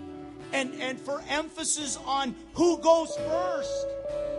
and, 0.52 0.74
and 0.80 0.98
for 1.00 1.22
emphasis 1.28 1.98
on 2.06 2.34
who 2.54 2.78
goes 2.78 3.14
first. 3.16 3.86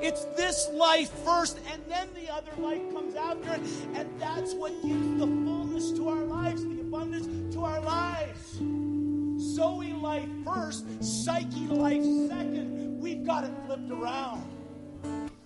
It's 0.02 0.26
this 0.36 0.70
life 0.74 1.10
first, 1.26 1.60
and 1.72 1.82
then 1.88 2.08
the 2.14 2.32
other 2.32 2.52
life 2.60 2.82
comes 2.94 3.16
after 3.16 3.54
it. 3.54 3.62
And 3.96 4.10
that's 4.20 4.54
what 4.54 4.72
gives 4.84 5.20
the 5.20 5.26
fullness 5.26 5.92
to 5.94 6.10
our 6.10 6.24
lives, 6.24 6.64
the 6.64 6.82
abundance 6.82 7.54
to 7.56 7.64
our 7.64 7.82
lives. 7.82 8.60
Zoe 9.40 9.94
life 9.94 10.30
first, 10.46 10.86
psyche 11.04 11.68
life 11.68 12.04
second. 12.28 13.00
We've 13.00 13.26
got 13.26 13.44
it 13.44 13.52
flipped 13.66 13.90
around. 13.90 14.44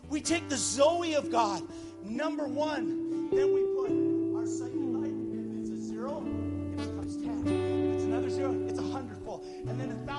We 0.09 0.19
take 0.19 0.49
the 0.49 0.57
Zoe 0.57 1.13
of 1.13 1.31
God, 1.31 1.63
number 2.03 2.45
one, 2.45 3.29
then 3.31 3.53
we 3.53 3.70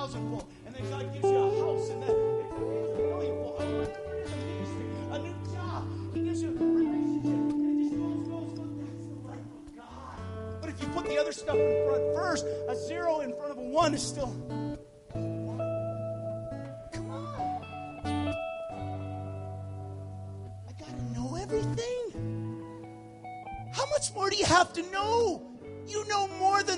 thousandfold, 0.03 0.47
and 0.67 0.75
then 0.75 0.83
God 0.91 1.13
gives 1.13 1.25
you 1.25 1.37
a 1.37 1.61
house, 1.61 1.91
and 1.91 2.03
then 2.03 2.11
it's, 2.11 2.19
it's 2.51 2.99
a 2.99 3.03
millionfold. 3.07 3.61
A 3.61 3.63
a 3.63 3.67
ministry, 3.71 4.87
a 5.13 5.19
new 5.21 5.35
job. 5.55 5.83
He 6.13 6.23
gives 6.25 6.43
you 6.43 6.49
a 6.49 6.53
relationship, 6.53 7.39
and 7.39 7.63
it 7.71 7.85
just 7.85 7.95
goes, 8.03 8.27
goes, 8.27 8.51
goes. 8.59 8.75
That's 8.83 9.07
the 9.07 9.15
life 9.29 9.47
of 9.55 9.77
God. 9.77 10.17
But 10.61 10.71
if 10.71 10.83
you 10.83 10.89
put 10.89 11.07
the 11.07 11.19
other 11.19 11.31
stuff 11.31 11.55
in 11.55 11.87
front 11.87 12.03
first, 12.17 12.45
a 12.69 12.75
zero 12.75 13.21
in 13.21 13.33
front 13.37 13.53
of 13.53 13.59
a 13.59 13.63
one 13.63 13.95
is 13.95 14.03
still. 14.03 14.35
Come 15.13 17.09
on. 17.09 17.31
I 20.69 20.73
gotta 20.81 21.03
know 21.15 21.37
everything. 21.37 22.05
How 23.73 23.87
much 23.87 24.13
more 24.17 24.31
do 24.31 24.37
you 24.37 24.47
have 24.47 24.73
to 24.73 24.83
know? 24.91 25.52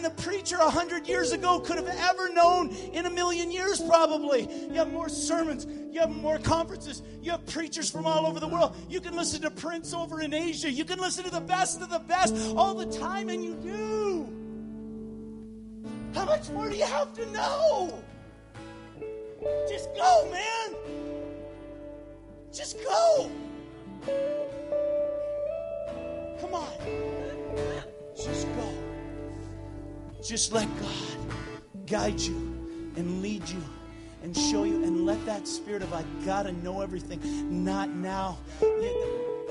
The 0.05 0.11
preacher 0.23 0.57
a 0.57 0.69
hundred 0.71 1.09
years 1.09 1.33
ago 1.33 1.59
could 1.59 1.77
have 1.77 1.89
ever 1.89 2.29
known 2.29 2.69
in 2.93 3.07
a 3.07 3.11
million 3.11 3.51
years, 3.51 3.81
probably. 3.81 4.43
You 4.69 4.75
have 4.75 4.93
more 4.93 5.09
sermons, 5.09 5.67
you 5.91 5.99
have 5.99 6.11
more 6.11 6.39
conferences, 6.39 7.03
you 7.23 7.31
have 7.31 7.47
preachers 7.47 7.91
from 7.91 8.07
all 8.07 8.27
over 8.27 8.39
the 8.39 8.47
world. 8.47 8.77
You 8.89 9.01
can 9.01 9.17
listen 9.17 9.41
to 9.43 9.51
Prince 9.51 9.95
over 9.95 10.21
in 10.21 10.35
Asia, 10.35 10.71
you 10.71 10.85
can 10.85 11.01
listen 11.01 11.25
to 11.25 11.31
the 11.31 11.41
best 11.41 11.81
of 11.81 11.89
the 11.89 12.01
best 12.01 12.55
all 12.55 12.75
the 12.75 12.87
time, 12.87 13.31
and 13.31 13.43
you 13.43 13.55
do. 13.55 14.29
How 16.15 16.27
much 16.27 16.51
more 16.51 16.69
do 16.69 16.77
you 16.77 16.85
have 16.85 17.15
to 17.15 17.27
know? 17.33 18.03
Just 19.69 19.89
go, 19.97 20.29
man. 20.31 20.75
Just 22.53 22.77
go. 22.85 22.94
Just 30.25 30.55
let 30.55 30.67
God 30.81 31.87
guide 31.87 32.19
you 32.19 32.35
and 32.97 33.21
lead 33.21 33.47
you 33.47 33.63
and 34.23 34.35
show 34.35 34.65
you 34.65 34.83
and 34.83 35.05
let 35.05 35.23
that 35.27 35.47
spirit 35.47 35.83
of 35.83 35.93
I 35.93 36.03
gotta 36.25 36.51
know 36.51 36.81
everything. 36.81 37.21
Not 37.63 37.91
now. 37.91 38.39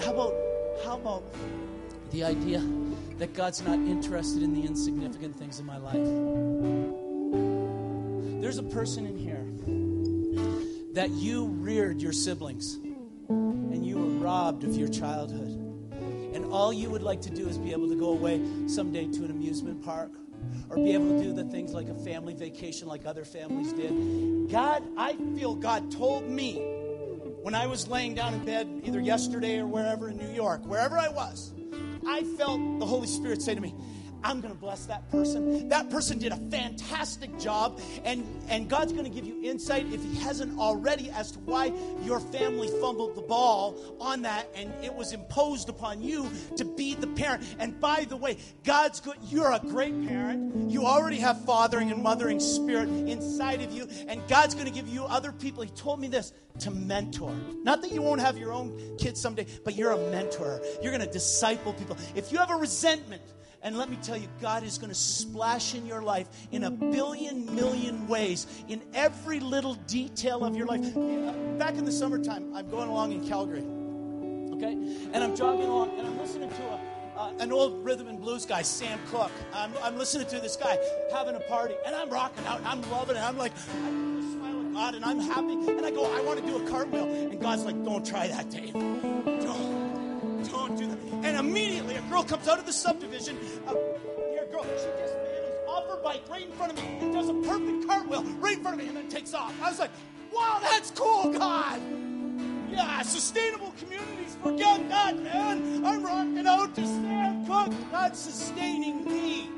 How 0.03 0.13
about 0.13 0.33
how 0.83 0.95
about 0.95 1.23
the 2.09 2.23
idea 2.23 2.59
that 3.19 3.35
God's 3.35 3.61
not 3.61 3.77
interested 3.77 4.41
in 4.41 4.55
the 4.55 4.65
insignificant 4.65 5.35
things 5.37 5.59
in 5.59 5.67
my 5.67 5.77
life? 5.77 5.93
There's 8.41 8.57
a 8.57 8.63
person 8.63 9.05
in 9.05 9.15
here 9.15 9.45
that 10.93 11.11
you 11.11 11.45
reared 11.45 12.01
your 12.01 12.13
siblings 12.13 12.79
and 13.29 13.85
you 13.85 13.99
were 13.99 14.25
robbed 14.25 14.63
of 14.63 14.75
your 14.75 14.89
childhood. 14.89 15.49
And 16.33 16.45
all 16.45 16.73
you 16.73 16.89
would 16.89 17.03
like 17.03 17.21
to 17.21 17.29
do 17.29 17.47
is 17.47 17.59
be 17.59 17.73
able 17.73 17.89
to 17.89 17.95
go 17.95 18.09
away 18.09 18.41
someday 18.65 19.05
to 19.05 19.23
an 19.23 19.29
amusement 19.29 19.85
park 19.85 20.09
or 20.69 20.77
be 20.77 20.93
able 20.93 21.09
to 21.17 21.23
do 21.23 21.33
the 21.33 21.43
things 21.45 21.73
like 21.73 21.87
a 21.87 21.95
family 21.95 22.33
vacation 22.33 22.87
like 22.87 23.05
other 23.05 23.25
families 23.25 23.73
did. 23.73 24.51
God, 24.51 24.83
I 24.97 25.13
feel 25.35 25.55
God 25.55 25.91
told 25.91 26.29
me 26.29 26.55
when 27.41 27.53
I 27.53 27.67
was 27.67 27.87
laying 27.87 28.15
down 28.15 28.33
in 28.33 28.45
bed, 28.45 28.81
either 28.83 29.01
yesterday 29.01 29.59
or 29.59 29.67
wherever 29.67 30.09
in 30.09 30.17
New 30.17 30.31
York, 30.31 30.65
wherever 30.65 30.97
I 30.97 31.09
was, 31.09 31.51
I 32.07 32.23
felt 32.37 32.79
the 32.79 32.85
Holy 32.85 33.07
Spirit 33.07 33.41
say 33.41 33.53
to 33.53 33.61
me, 33.61 33.75
I'm 34.23 34.41
going 34.41 34.53
to 34.53 34.59
bless 34.59 34.85
that 34.85 35.09
person. 35.11 35.69
That 35.69 35.89
person 35.89 36.17
did 36.17 36.31
a 36.31 36.37
fantastic 36.49 37.37
job, 37.39 37.79
and, 38.03 38.25
and 38.49 38.69
God's 38.69 38.93
going 38.93 39.03
to 39.05 39.09
give 39.09 39.25
you 39.25 39.43
insight, 39.43 39.85
if 39.91 40.03
He 40.03 40.15
hasn't 40.15 40.57
already, 40.57 41.09
as 41.11 41.31
to 41.31 41.39
why 41.39 41.73
your 42.03 42.19
family 42.19 42.69
fumbled 42.79 43.15
the 43.15 43.21
ball 43.21 43.97
on 43.99 44.21
that, 44.21 44.49
and 44.55 44.73
it 44.83 44.93
was 44.93 45.13
imposed 45.13 45.69
upon 45.69 46.01
you 46.01 46.29
to 46.55 46.65
be 46.65 46.95
the 46.95 47.07
parent. 47.07 47.43
And 47.59 47.79
by 47.79 48.05
the 48.05 48.17
way, 48.17 48.37
God's 48.63 48.99
good. 48.99 49.17
You're 49.23 49.51
a 49.51 49.59
great 49.59 50.07
parent. 50.07 50.71
You 50.71 50.85
already 50.85 51.17
have 51.17 51.43
fathering 51.45 51.91
and 51.91 52.01
mothering 52.01 52.39
spirit 52.39 52.89
inside 52.89 53.61
of 53.61 53.71
you, 53.71 53.87
and 54.07 54.25
God's 54.27 54.55
going 54.55 54.67
to 54.67 54.73
give 54.73 54.87
you 54.87 55.03
other 55.05 55.31
people. 55.31 55.63
He 55.63 55.69
told 55.71 55.99
me 55.99 56.07
this 56.07 56.33
to 56.59 56.71
mentor. 56.71 57.35
Not 57.63 57.81
that 57.81 57.91
you 57.91 58.01
won't 58.01 58.21
have 58.21 58.37
your 58.37 58.53
own 58.53 58.97
kids 58.97 59.19
someday, 59.19 59.47
but 59.63 59.75
you're 59.75 59.91
a 59.91 60.11
mentor. 60.11 60.61
You're 60.81 60.91
going 60.91 61.05
to 61.05 61.11
disciple 61.11 61.73
people. 61.73 61.97
If 62.15 62.31
you 62.31 62.37
have 62.37 62.51
a 62.51 62.55
resentment, 62.55 63.21
and 63.63 63.77
let 63.77 63.89
me 63.89 63.97
tell 64.03 64.17
you, 64.17 64.27
God 64.41 64.63
is 64.63 64.77
going 64.77 64.89
to 64.89 64.95
splash 64.95 65.73
in 65.73 65.85
your 65.85 66.03
life 66.03 66.27
in 66.51 66.65
a 66.65 66.71
billion 66.71 67.55
million 67.55 68.07
ways, 68.07 68.45
in 68.67 68.81
every 68.93 69.39
little 69.39 69.75
detail 69.87 70.43
of 70.43 70.55
your 70.55 70.67
life. 70.67 70.81
Back 71.57 71.75
in 71.75 71.85
the 71.85 71.91
summertime, 71.91 72.53
I'm 72.53 72.69
going 72.69 72.89
along 72.89 73.13
in 73.13 73.27
Calgary. 73.27 73.63
okay? 74.55 74.73
And 75.13 75.23
I'm 75.23 75.35
jogging 75.35 75.65
along 75.65 75.97
and 75.97 76.07
I'm 76.07 76.19
listening 76.19 76.49
to 76.49 76.63
a, 76.63 76.79
uh, 77.15 77.31
an 77.39 77.53
old 77.53 77.85
rhythm 77.85 78.07
and 78.09 78.19
blues 78.19 78.45
guy, 78.45 78.63
Sam 78.63 78.99
Cooke. 79.09 79.31
I'm, 79.53 79.71
I'm 79.81 79.97
listening 79.97 80.27
to 80.27 80.39
this 80.39 80.57
guy 80.57 80.77
having 81.13 81.35
a 81.35 81.39
party 81.41 81.75
and 81.85 81.95
I'm 81.95 82.09
rocking 82.09 82.45
out 82.45 82.61
I'm 82.65 82.81
loving 82.91 83.15
it. 83.15 83.21
I'm 83.21 83.37
like, 83.37 83.53
I 83.55 83.89
smile 84.33 84.59
at 84.59 84.73
God 84.73 84.95
and 84.95 85.05
I'm 85.05 85.19
happy. 85.19 85.53
And 85.53 85.85
I 85.85 85.91
go, 85.91 86.05
I 86.13 86.21
want 86.21 86.39
to 86.41 86.45
do 86.45 86.57
a 86.57 86.69
cartwheel. 86.69 87.05
And 87.05 87.39
God's 87.39 87.63
like, 87.63 87.81
don't 87.85 88.05
try 88.05 88.27
that, 88.27 88.49
Dave. 88.49 88.73
Don't, 88.73 90.43
don't 90.51 90.75
do 90.75 90.87
that. 90.87 91.12
And 91.33 91.47
immediately 91.47 91.95
a 91.95 92.01
girl 92.01 92.23
comes 92.23 92.47
out 92.47 92.59
of 92.59 92.67
the 92.67 92.71
subdivision. 92.71 93.39
Uh, 93.65 93.73
here, 94.29 94.45
girl, 94.51 94.63
she 94.63 94.85
just 95.01 95.15
off 95.67 95.87
her 95.87 95.97
bike 96.03 96.21
right 96.29 96.43
in 96.43 96.51
front 96.51 96.73
of 96.73 96.77
me 96.77 96.99
and 97.01 97.11
does 97.11 97.27
a 97.27 97.33
perfect 97.33 97.87
cartwheel 97.87 98.21
right 98.37 98.57
in 98.57 98.61
front 98.61 98.79
of 98.79 98.83
me 98.83 98.87
and 98.87 98.95
then 98.95 99.09
takes 99.09 99.33
off. 99.33 99.51
I 99.59 99.71
was 99.71 99.79
like, 99.79 99.89
wow, 100.31 100.59
that's 100.61 100.91
cool, 100.91 101.33
God. 101.33 101.81
Yeah, 102.69 103.01
sustainable 103.01 103.73
communities. 103.79 104.37
Forget 104.43 104.87
that, 104.89 105.19
man. 105.23 105.83
I'm 105.83 106.03
rocking 106.03 106.45
out 106.45 106.75
to 106.75 106.85
Sam 106.85 107.47
Cooke. 107.47 107.73
God's 107.91 108.19
sustaining 108.19 109.03
me. 109.03 109.49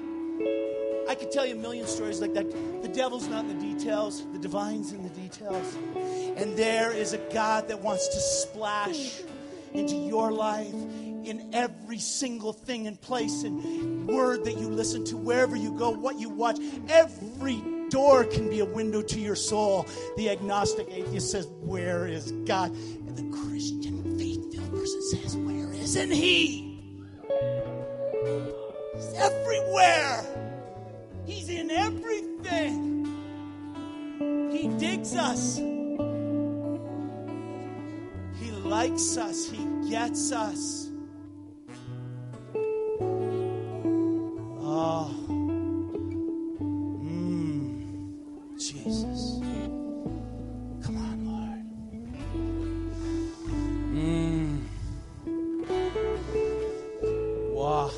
I 1.10 1.16
could 1.16 1.30
tell 1.30 1.46
you 1.46 1.56
a 1.56 1.58
million 1.58 1.88
stories 1.88 2.22
like 2.22 2.34
that. 2.36 2.50
The 2.84 2.88
devil's 2.88 3.28
not 3.28 3.44
in 3.44 3.60
the 3.60 3.74
details, 3.74 4.24
the 4.32 4.40
divine's 4.40 4.94
in 4.94 5.04
the 5.04 5.10
details. 5.10 5.76
And 6.38 6.56
there 6.56 6.94
is 6.94 7.12
a 7.12 7.18
God 7.34 7.68
that 7.68 7.82
wants 7.82 8.08
to 8.08 8.20
splash 8.22 9.22
into 9.74 9.96
your 9.96 10.32
life 10.32 10.74
in 11.28 11.54
every 11.54 12.00
single 12.00 12.54
thing 12.54 12.88
and 12.88 13.00
place 13.00 13.44
and 13.44 14.08
word 14.08 14.46
that 14.46 14.58
you 14.58 14.70
listen 14.70 15.04
to, 15.06 15.18
wherever 15.18 15.56
you 15.56 15.72
go, 15.78 15.90
what 15.92 16.20
you 16.20 16.30
watch. 16.30 16.60
Every 16.90 17.62
door 17.90 18.24
can 18.26 18.50
be 18.50 18.60
a 18.60 18.66
window 18.66 19.02
to 19.02 19.20
your 19.20 19.36
soul. 19.36 19.88
The 20.18 20.30
agnostic 20.30 20.88
atheist 20.90 21.32
says, 21.32 21.48
Where 21.62 22.08
is 22.08 22.32
God? 22.46 22.72
And 22.72 23.16
the 23.18 23.38
Christian 23.38 24.18
faith 24.18 24.54
filled 24.54 24.72
person 24.72 25.02
says, 25.02 25.38
Where 25.38 25.74
isn't 25.74 26.12
He? 26.12 26.80
He's 28.94 29.14
everywhere. 29.16 30.26
He's 31.26 31.50
in 31.50 31.72
everything. 31.72 33.06
He 34.52 34.68
digs 34.78 35.16
us. 35.16 35.58
He 38.40 38.52
likes 38.52 39.18
us. 39.18 39.50
He 39.50 39.90
gets 39.90 40.32
us. 40.32 40.85
Mm. 47.04 48.60
Jesus. 48.60 49.40
Come 50.84 50.98
on, 50.98 51.26
Lord. 51.26 51.66
Mm. 53.96 54.62
Wow. 57.54 57.90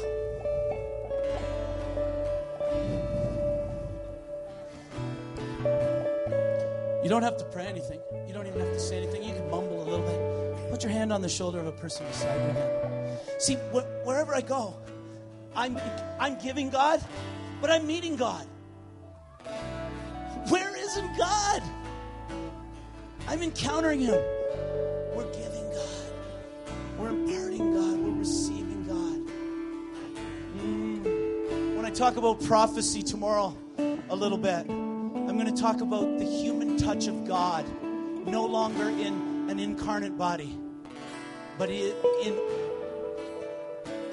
You 7.03 7.09
don't 7.09 7.23
have 7.23 7.37
to 7.37 7.45
pray 7.45 7.65
anything. 7.65 7.99
You 8.27 8.33
don't 8.33 8.47
even 8.47 8.59
have 8.59 8.73
to 8.73 8.79
say 8.79 8.97
anything. 8.97 9.23
You 9.23 9.33
can 9.33 9.49
mumble 9.49 9.81
a 9.81 9.87
little 9.89 10.05
bit. 10.05 10.69
Put 10.71 10.83
your 10.83 10.91
hand 10.91 11.11
on 11.13 11.21
the 11.21 11.29
shoulder 11.29 11.59
of 11.59 11.67
a 11.67 11.71
person 11.71 12.05
beside 12.07 12.35
you. 12.47 13.17
See, 13.39 13.55
wh- 13.73 14.05
wherever 14.05 14.35
I 14.35 14.41
go, 14.41 14.73
I'm, 15.57 15.79
I'm 16.19 16.37
giving 16.37 16.69
God, 16.69 17.03
but 17.59 17.71
I'm 17.71 17.87
meeting 17.87 18.15
God. 18.15 18.45
Where 20.49 20.77
isn't 20.77 21.17
God? 21.17 21.63
I'm 23.27 23.41
encountering 23.41 23.99
Him. 23.99 24.21
We're 25.15 25.25
giving 25.33 25.69
God. 25.71 26.13
We're 26.99 27.09
imparting 27.09 27.73
God. 27.73 27.99
We're 27.99 28.19
receiving 28.19 28.83
God. 28.85 29.33
Mm. 30.63 31.75
When 31.75 31.85
I 31.85 31.89
talk 31.89 32.17
about 32.17 32.41
prophecy 32.43 33.01
tomorrow, 33.01 33.57
a 34.09 34.15
little 34.15 34.37
bit, 34.37 34.69
I'm 34.69 35.37
going 35.37 35.53
to 35.53 35.61
talk 35.61 35.81
about 35.81 36.19
the 36.19 36.25
human 36.25 36.77
touch 36.77 37.07
of 37.07 37.27
God, 37.27 37.65
no 38.27 38.45
longer 38.45 38.89
in 38.89 39.49
an 39.49 39.59
incarnate 39.59 40.17
body, 40.19 40.55
but 41.57 41.71
in, 41.71 41.95
in 42.23 42.39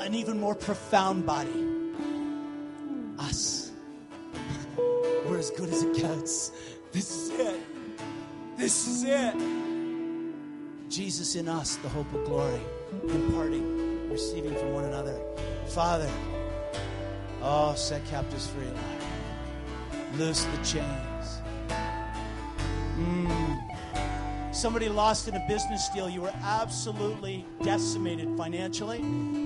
an 0.04 0.14
even 0.14 0.38
more 0.38 0.54
profound 0.54 1.24
body. 1.24 1.66
Us. 3.18 3.70
We're 5.26 5.38
as 5.38 5.50
good 5.50 5.70
as 5.70 5.82
it 5.82 5.96
gets. 5.96 6.52
This 6.92 7.10
is 7.10 7.30
it. 7.30 7.60
This 8.58 8.86
is 8.86 9.04
it. 9.04 9.34
Jesus 10.90 11.36
in 11.36 11.48
us, 11.48 11.76
the 11.76 11.88
hope 11.88 12.12
of 12.12 12.24
glory, 12.26 12.60
imparting, 13.08 14.10
receiving 14.10 14.54
from 14.54 14.74
one 14.74 14.84
another. 14.84 15.18
Father, 15.68 16.10
oh, 17.42 17.74
set 17.74 18.04
captives 18.06 18.46
free, 18.48 18.66
Lord. 18.66 20.18
Loose 20.18 20.44
the 20.44 20.58
chains. 20.58 21.40
Mm. 22.98 23.43
Somebody 24.64 24.88
lost 24.88 25.28
in 25.28 25.36
a 25.36 25.46
business 25.46 25.90
deal, 25.90 26.08
you 26.08 26.22
were 26.22 26.32
absolutely 26.42 27.44
decimated 27.62 28.34
financially. 28.34 28.96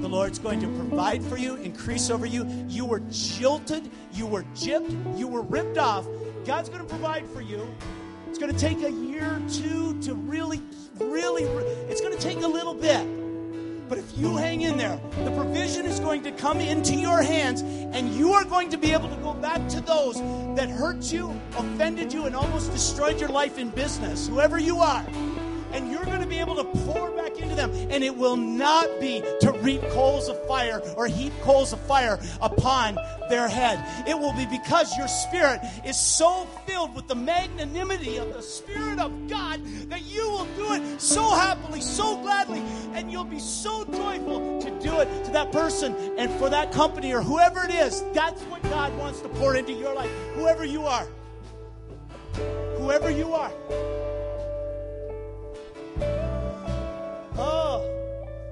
The 0.00 0.06
Lord's 0.06 0.38
going 0.38 0.60
to 0.60 0.68
provide 0.68 1.24
for 1.24 1.36
you, 1.36 1.56
increase 1.56 2.08
over 2.08 2.24
you. 2.24 2.46
You 2.68 2.84
were 2.84 3.00
jilted, 3.10 3.90
you 4.12 4.26
were 4.26 4.44
gypped, 4.54 5.18
you 5.18 5.26
were 5.26 5.42
ripped 5.42 5.76
off. 5.76 6.06
God's 6.46 6.68
going 6.68 6.82
to 6.82 6.88
provide 6.88 7.26
for 7.30 7.40
you. 7.40 7.66
It's 8.28 8.38
going 8.38 8.54
to 8.54 8.58
take 8.60 8.80
a 8.84 8.92
year 8.92 9.24
or 9.24 9.42
two 9.50 10.00
to 10.02 10.14
really, 10.14 10.62
really, 11.00 11.42
it's 11.42 12.00
going 12.00 12.16
to 12.16 12.22
take 12.22 12.42
a 12.42 12.46
little 12.46 12.74
bit. 12.74 13.04
But 13.88 13.98
if 13.98 14.18
you 14.18 14.36
hang 14.36 14.60
in 14.60 14.76
there, 14.76 15.00
the 15.24 15.30
provision 15.30 15.86
is 15.86 15.98
going 15.98 16.22
to 16.24 16.32
come 16.32 16.60
into 16.60 16.94
your 16.94 17.22
hands, 17.22 17.62
and 17.62 18.12
you 18.14 18.32
are 18.32 18.44
going 18.44 18.68
to 18.70 18.76
be 18.76 18.92
able 18.92 19.08
to 19.08 19.16
go 19.16 19.32
back 19.32 19.66
to 19.70 19.80
those 19.80 20.16
that 20.56 20.68
hurt 20.68 21.10
you, 21.10 21.34
offended 21.56 22.12
you, 22.12 22.26
and 22.26 22.36
almost 22.36 22.70
destroyed 22.70 23.18
your 23.18 23.30
life 23.30 23.56
in 23.56 23.70
business, 23.70 24.28
whoever 24.28 24.58
you 24.58 24.78
are. 24.78 25.04
And 25.72 25.90
you're 25.90 26.04
going 26.04 26.20
to 26.20 26.26
be 26.26 26.38
able 26.38 26.56
to 26.56 26.64
pour 26.64 27.10
back 27.12 27.38
into 27.38 27.54
them. 27.54 27.70
And 27.90 28.02
it 28.04 28.16
will 28.16 28.36
not 28.36 28.88
be 29.00 29.22
to 29.40 29.52
reap 29.62 29.82
coals 29.90 30.28
of 30.28 30.46
fire 30.46 30.80
or 30.96 31.06
heap 31.06 31.32
coals 31.42 31.72
of 31.72 31.80
fire 31.80 32.18
upon 32.40 32.98
their 33.28 33.48
head. 33.48 33.84
It 34.08 34.18
will 34.18 34.32
be 34.32 34.46
because 34.46 34.96
your 34.96 35.08
spirit 35.08 35.60
is 35.84 35.98
so 35.98 36.46
filled 36.66 36.94
with 36.94 37.06
the 37.08 37.14
magnanimity 37.14 38.16
of 38.16 38.32
the 38.32 38.42
Spirit 38.42 38.98
of 38.98 39.28
God 39.28 39.60
that 39.88 40.02
you 40.02 40.28
will 40.28 40.46
do 40.56 40.72
it 40.72 41.00
so 41.00 41.30
happily, 41.30 41.80
so 41.80 42.16
gladly, 42.22 42.62
and 42.94 43.10
you'll 43.10 43.24
be 43.24 43.38
so 43.38 43.84
joyful 43.84 44.60
to 44.62 44.70
do 44.80 45.00
it 45.00 45.24
to 45.24 45.30
that 45.32 45.52
person 45.52 45.94
and 46.18 46.30
for 46.32 46.48
that 46.50 46.72
company 46.72 47.12
or 47.12 47.22
whoever 47.22 47.64
it 47.64 47.74
is. 47.74 48.04
That's 48.12 48.42
what 48.44 48.62
God 48.64 48.96
wants 48.98 49.20
to 49.20 49.28
pour 49.28 49.56
into 49.56 49.72
your 49.72 49.94
life, 49.94 50.10
whoever 50.34 50.64
you 50.64 50.86
are. 50.86 51.06
Whoever 52.78 53.10
you 53.10 53.34
are. 53.34 53.52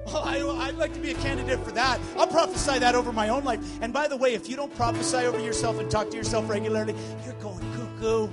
Oh, 0.09 0.57
I, 0.57 0.67
would 0.67 0.77
like 0.77 0.93
to 0.93 0.99
be 0.99 1.11
a 1.11 1.15
candidate 1.15 1.59
for 1.63 1.71
that. 1.71 1.99
I'll 2.15 2.27
prophesy 2.27 2.79
that 2.79 2.95
over 2.95 3.11
my 3.11 3.29
own 3.29 3.43
life. 3.43 3.59
And 3.81 3.91
by 3.91 4.07
the 4.07 4.15
way, 4.15 4.33
if 4.33 4.49
you 4.49 4.55
don't 4.55 4.73
prophesy 4.75 5.17
over 5.17 5.39
yourself 5.39 5.79
and 5.79 5.91
talk 5.91 6.09
to 6.11 6.15
yourself 6.15 6.49
regularly, 6.49 6.95
you're 7.25 7.33
going 7.35 7.59
cuckoo. 7.73 8.29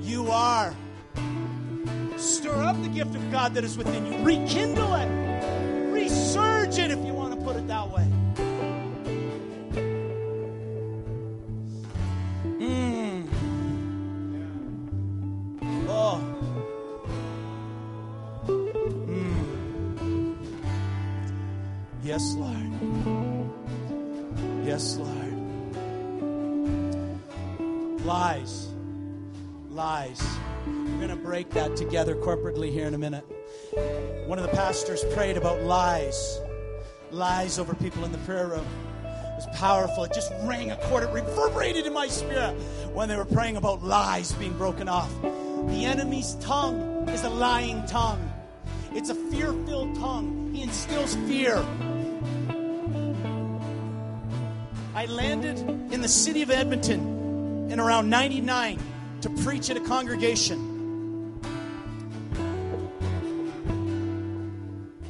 You 0.00 0.28
are. 0.30 0.74
Stir 2.16 2.54
up 2.54 2.80
the 2.82 2.88
gift 2.88 3.14
of 3.14 3.30
God 3.30 3.54
that 3.54 3.64
is 3.64 3.76
within 3.76 4.06
you. 4.06 4.24
Rekindle 4.24 4.94
it. 4.94 5.31
Yes, 22.12 22.34
Lord. 22.34 22.72
Yes, 24.66 24.98
Lord. 24.98 25.34
Lies. 28.04 28.68
Lies. 29.70 30.22
We're 30.66 30.96
going 30.98 31.08
to 31.08 31.16
break 31.16 31.48
that 31.52 31.74
together 31.74 32.14
corporately 32.14 32.70
here 32.70 32.86
in 32.86 32.92
a 32.92 32.98
minute. 32.98 33.24
One 34.26 34.38
of 34.38 34.44
the 34.44 34.54
pastors 34.54 35.02
prayed 35.14 35.38
about 35.38 35.62
lies. 35.62 36.38
Lies 37.12 37.58
over 37.58 37.74
people 37.74 38.04
in 38.04 38.12
the 38.12 38.18
prayer 38.18 38.48
room. 38.48 38.66
It 39.04 39.36
was 39.36 39.58
powerful. 39.58 40.04
It 40.04 40.12
just 40.12 40.34
rang 40.42 40.70
a 40.70 40.76
chord. 40.88 41.04
It 41.04 41.10
reverberated 41.14 41.86
in 41.86 41.94
my 41.94 42.08
spirit 42.08 42.52
when 42.92 43.08
they 43.08 43.16
were 43.16 43.24
praying 43.24 43.56
about 43.56 43.82
lies 43.82 44.32
being 44.32 44.58
broken 44.58 44.86
off. 44.86 45.10
The 45.22 45.86
enemy's 45.86 46.34
tongue 46.42 47.08
is 47.08 47.24
a 47.24 47.30
lying 47.30 47.86
tongue. 47.86 48.30
It's 48.92 49.08
a 49.08 49.14
fear 49.14 49.54
filled 49.64 49.94
tongue. 49.94 50.52
He 50.52 50.60
instills 50.60 51.14
fear. 51.26 51.64
I 55.02 55.06
landed 55.06 55.58
in 55.92 56.00
the 56.00 56.06
city 56.06 56.42
of 56.42 56.50
Edmonton 56.52 57.66
in 57.72 57.80
around 57.80 58.08
99 58.08 58.78
to 59.22 59.30
preach 59.42 59.68
at 59.68 59.76
a 59.76 59.80
congregation. 59.80 61.40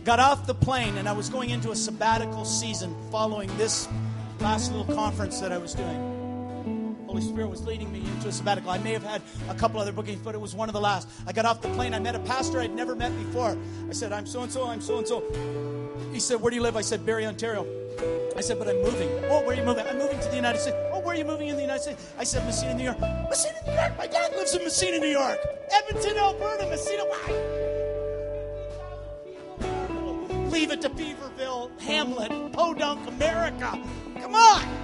got 0.03 0.19
off 0.19 0.47
the 0.47 0.55
plane, 0.55 0.97
and 0.97 1.07
I 1.07 1.13
was 1.13 1.29
going 1.29 1.51
into 1.51 1.73
a 1.73 1.77
sabbatical 1.77 2.47
season 2.47 2.97
following 3.11 3.55
this 3.59 3.87
last 4.41 4.73
little 4.73 4.95
conference 4.95 5.41
that 5.41 5.53
I 5.53 5.59
was 5.59 5.75
doing. 5.75 7.05
Holy 7.07 7.21
Spirit 7.21 7.51
was 7.51 7.63
leading 7.67 7.93
me 7.93 7.99
into 7.99 8.29
a 8.29 8.33
sabbatical. 8.33 8.71
I 8.71 8.79
may 8.79 8.95
have 8.95 9.05
had 9.05 9.21
a 9.51 9.55
couple 9.55 9.79
other 9.79 9.93
bookings, 9.93 10.23
but 10.23 10.35
it 10.35 10.41
was 10.41 10.55
one 10.55 10.71
of 10.71 10.73
the 10.73 10.81
last. 10.81 11.07
I 11.27 11.33
got 11.33 11.45
off 11.45 11.61
the 11.61 11.69
plane. 11.75 11.93
I 11.93 11.99
met 11.99 12.15
a 12.15 12.21
pastor 12.21 12.61
I'd 12.61 12.75
never 12.75 12.97
met 12.97 13.15
before. 13.27 13.59
I 13.91 13.93
said, 13.93 14.11
I'm 14.11 14.25
so 14.25 14.41
and 14.41 14.51
so, 14.51 14.67
I'm 14.67 14.81
so 14.81 14.97
and 14.97 15.07
so. 15.07 15.23
He 16.15 16.19
said, 16.19 16.41
Where 16.41 16.49
do 16.49 16.57
you 16.57 16.63
live? 16.63 16.77
I 16.77 16.81
said, 16.81 17.05
Barrie, 17.05 17.27
Ontario. 17.27 17.82
I 18.37 18.41
said, 18.41 18.59
But 18.59 18.69
I'm 18.69 18.83
moving. 18.83 19.09
Oh, 19.31 19.41
where 19.41 19.51
are 19.51 19.55
you 19.55 19.65
moving? 19.65 19.87
I'm 19.87 19.99
moving 19.99 20.19
to 20.21 20.29
the 20.29 20.37
United 20.37 20.59
States. 20.59 20.77
Oh, 20.93 21.01
where 21.01 21.15
are 21.15 21.19
you 21.19 21.25
moving 21.25 21.49
in 21.49 21.57
the 21.57 21.63
United 21.63 21.83
States? 21.83 22.13
I 22.19 22.25
said, 22.25 22.45
Massena, 22.45 22.75
New 22.75 22.85
York. 22.85 23.01
Massena, 23.01 23.59
New 23.67 23.73
York. 23.73 23.99
My 23.99 24.07
dad 24.07 24.33
lives 24.33 24.55
in 24.55 24.65
Massena, 24.65 24.99
New 24.99 25.09
York. 25.09 25.39
Edmonton, 25.71 26.17
Alberta, 26.17 26.67
Massena. 26.67 27.05
Why? 27.05 27.69
Leave 30.51 30.71
it 30.71 30.81
to 30.83 30.91
Beaverville, 30.91 31.71
Hamlet, 31.81 32.53
Podunk, 32.53 33.09
America. 33.09 33.79
Come 34.21 34.35
on. 34.35 34.82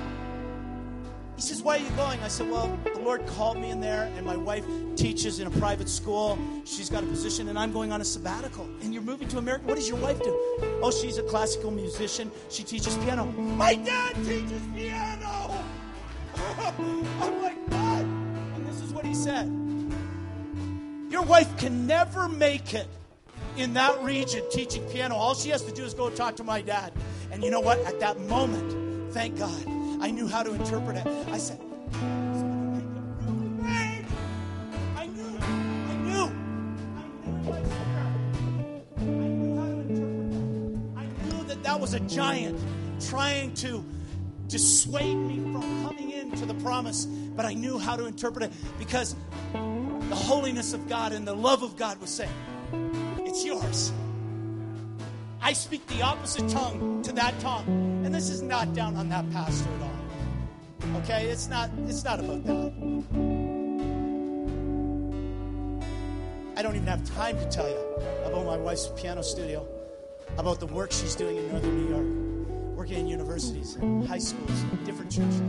He 1.38 1.42
says, 1.42 1.62
Why 1.62 1.77
are 1.77 1.81
you 1.81 1.90
going? 1.90 2.20
I 2.24 2.27
said, 2.27 2.51
Well, 2.51 2.77
the 2.92 2.98
Lord 2.98 3.24
called 3.29 3.59
me 3.59 3.70
in 3.70 3.81
there, 3.81 4.11
and 4.16 4.27
my 4.27 4.35
wife 4.35 4.64
teaches 4.96 5.38
in 5.38 5.46
a 5.46 5.51
private 5.53 5.88
school. 5.88 6.37
She's 6.64 6.90
got 6.90 7.05
a 7.05 7.07
position, 7.07 7.48
and 7.48 7.57
I'm 7.57 7.72
going 7.72 7.92
on 7.92 8.01
a 8.01 8.05
sabbatical. 8.05 8.68
And 8.83 8.92
you're 8.92 9.05
moving 9.05 9.29
to 9.29 9.38
America. 9.38 9.64
What 9.66 9.77
does 9.77 9.88
your 9.88 9.98
wife 9.98 10.20
do? 10.20 10.37
Oh, 10.83 10.90
she's 10.90 11.16
a 11.16 11.22
classical 11.22 11.70
musician. 11.70 12.33
She 12.51 12.64
teaches 12.64 12.96
piano. 12.96 13.27
My 13.27 13.77
dad 13.77 14.16
teaches 14.16 14.61
piano. 14.74 15.55
I'm 16.35 17.40
like, 17.40 17.57
What? 17.68 18.03
And 18.03 18.66
this 18.66 18.81
is 18.81 18.92
what 18.92 19.05
he 19.07 19.14
said 19.14 19.46
Your 21.09 21.22
wife 21.22 21.57
can 21.57 21.87
never 21.87 22.29
make 22.29 22.74
it 22.74 22.88
in 23.57 23.74
that 23.74 24.03
region 24.03 24.42
teaching 24.51 24.83
piano. 24.88 25.14
All 25.14 25.37
she 25.37 25.51
has 25.51 25.62
to 25.62 25.72
do 25.72 25.85
is 25.85 25.94
go 25.94 26.11
talk 26.11 26.35
to 26.37 26.44
my 26.44 26.62
dad. 26.62 26.92
And 27.31 27.44
you 27.44 27.53
know 27.53 27.61
what? 27.61 27.79
At 27.87 28.01
that 28.01 28.18
moment, 28.22 29.12
thank 29.12 29.38
God, 29.38 29.77
I 30.00 30.11
knew 30.11 30.26
how 30.26 30.42
to 30.42 30.52
interpret 30.54 30.96
it. 30.96 31.06
I 31.30 31.38
said, 31.38 31.61
that 41.62 41.80
was 41.80 41.92
a 41.92 42.00
giant 42.00 42.58
trying 43.08 43.52
to 43.54 43.84
dissuade 44.46 45.14
me 45.14 45.38
from 45.52 45.62
coming 45.87 46.12
into 46.12 46.46
the 46.46 46.54
promise, 46.54 47.04
but 47.04 47.44
I 47.44 47.52
knew 47.52 47.78
how 47.78 47.94
to 47.94 48.06
interpret 48.06 48.44
it 48.44 48.52
because 48.78 49.14
the 49.52 50.16
holiness 50.16 50.72
of 50.72 50.88
God 50.88 51.12
and 51.12 51.28
the 51.28 51.34
love 51.34 51.62
of 51.62 51.76
God 51.76 52.00
was 52.00 52.11
saying, 52.11 52.32
it's 53.18 53.44
yours. 53.44 53.92
I 55.40 55.52
speak 55.52 55.87
the 55.87 56.02
opposite 56.02 56.48
tongue 56.48 57.02
to 57.02 57.12
that 57.12 57.38
tongue. 57.40 57.64
And 58.04 58.14
this 58.14 58.28
is 58.28 58.42
not 58.42 58.74
down 58.74 58.96
on 58.96 59.08
that 59.11 59.30
pastor 59.30 59.68
at 59.76 59.82
all. 59.82 59.88
Okay? 60.96 61.29
It's 61.29 61.48
not 61.48 61.70
it's 61.87 62.05
not 62.05 62.20
about 62.20 62.44
that. 62.44 62.72
I 66.57 66.62
don't 66.62 66.74
even 66.74 66.88
have 66.88 67.05
time 67.05 67.38
to 67.38 67.48
tell 67.48 67.68
you 67.68 67.79
about 68.24 68.44
my 68.44 68.57
wife's 68.57 68.90
piano 68.96 69.22
studio, 69.22 69.66
about 70.38 70.59
the 70.59 70.66
work 70.66 70.90
she's 70.90 71.14
doing 71.14 71.37
in 71.37 71.48
northern 71.53 71.77
New 71.77 71.88
York, 71.94 72.77
working 72.77 72.98
in 72.98 73.07
universities 73.07 73.77
and 73.77 74.07
high 74.07 74.18
schools, 74.18 74.64
different 74.85 75.12
churches. 75.12 75.40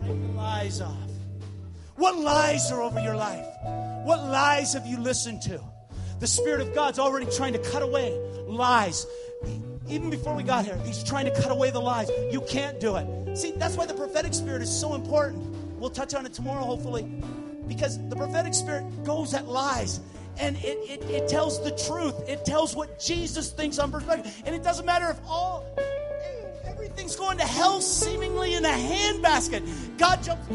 Break 0.00 0.36
lies 0.36 0.80
off. 0.80 0.96
What 1.96 2.16
lies 2.18 2.70
are 2.70 2.82
over 2.82 3.00
your 3.00 3.16
life? 3.16 3.46
What 4.04 4.24
lies 4.24 4.74
have 4.74 4.86
you 4.86 4.98
listened 4.98 5.42
to? 5.42 5.60
The 6.20 6.26
Spirit 6.26 6.60
of 6.60 6.74
God's 6.74 7.00
already 7.00 7.26
trying 7.26 7.52
to 7.54 7.58
cut 7.58 7.82
away 7.82 8.16
lies. 8.46 9.06
Even 9.92 10.08
before 10.08 10.34
we 10.34 10.42
got 10.42 10.64
here, 10.64 10.78
He's 10.86 11.04
trying 11.04 11.26
to 11.26 11.42
cut 11.42 11.52
away 11.52 11.70
the 11.70 11.80
lies. 11.80 12.10
You 12.30 12.40
can't 12.42 12.80
do 12.80 12.96
it. 12.96 13.36
See, 13.36 13.52
that's 13.52 13.76
why 13.76 13.84
the 13.84 13.94
prophetic 13.94 14.32
spirit 14.32 14.62
is 14.62 14.70
so 14.74 14.94
important. 14.94 15.44
We'll 15.78 15.90
touch 15.90 16.14
on 16.14 16.24
it 16.24 16.32
tomorrow, 16.32 16.64
hopefully, 16.64 17.02
because 17.68 17.98
the 18.08 18.16
prophetic 18.16 18.54
spirit 18.54 18.84
goes 19.04 19.34
at 19.34 19.48
lies 19.48 20.00
and 20.38 20.56
it, 20.56 20.78
it, 20.88 21.02
it 21.10 21.28
tells 21.28 21.62
the 21.62 21.72
truth. 21.72 22.14
It 22.28 22.44
tells 22.44 22.74
what 22.74 22.98
Jesus 22.98 23.52
thinks 23.52 23.78
on 23.78 23.90
perspective. 23.90 24.34
And 24.46 24.54
it 24.54 24.62
doesn't 24.62 24.86
matter 24.86 25.10
if 25.10 25.18
all 25.26 25.66
everything's 26.64 27.16
going 27.16 27.36
to 27.38 27.44
hell 27.44 27.80
seemingly 27.80 28.54
in 28.54 28.64
a 28.64 28.68
handbasket. 28.68 29.98
God 29.98 30.22
jumps. 30.22 30.46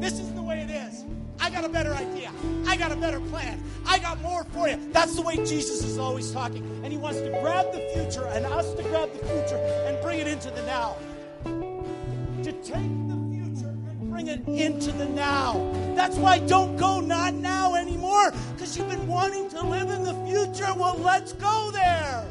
This 0.00 0.20
is 0.20 0.32
the 0.34 0.42
way 0.42 0.60
it 0.60 0.70
is. 0.70 1.04
I 1.40 1.50
got 1.50 1.64
a 1.64 1.68
better 1.68 1.94
idea. 1.94 2.30
Got 2.78 2.92
a 2.92 2.96
better 2.96 3.18
plan. 3.18 3.60
I 3.86 3.98
got 3.98 4.22
more 4.22 4.44
for 4.44 4.68
you. 4.68 4.78
That's 4.92 5.16
the 5.16 5.22
way 5.22 5.34
Jesus 5.34 5.82
is 5.82 5.98
always 5.98 6.30
talking. 6.30 6.62
And 6.84 6.92
he 6.92 6.96
wants 6.96 7.18
to 7.20 7.28
grab 7.42 7.72
the 7.72 7.80
future 7.92 8.24
and 8.28 8.46
us 8.46 8.72
to 8.74 8.84
grab 8.84 9.12
the 9.12 9.18
future 9.18 9.56
and 9.86 10.00
bring 10.00 10.20
it 10.20 10.28
into 10.28 10.50
the 10.52 10.62
now. 10.62 10.96
To 11.44 12.52
take 12.52 13.08
the 13.08 13.18
future 13.32 13.74
and 13.90 14.10
bring 14.10 14.28
it 14.28 14.46
into 14.46 14.92
the 14.92 15.06
now. 15.06 15.72
That's 15.96 16.16
why 16.18 16.38
don't 16.38 16.76
go 16.76 17.00
not 17.00 17.34
now 17.34 17.74
anymore 17.74 18.32
because 18.54 18.78
you've 18.78 18.88
been 18.88 19.08
wanting 19.08 19.48
to 19.50 19.66
live 19.66 19.90
in 19.90 20.04
the 20.04 20.14
future. 20.24 20.72
Well, 20.72 20.98
let's 20.98 21.32
go 21.32 21.72
there. 21.72 22.24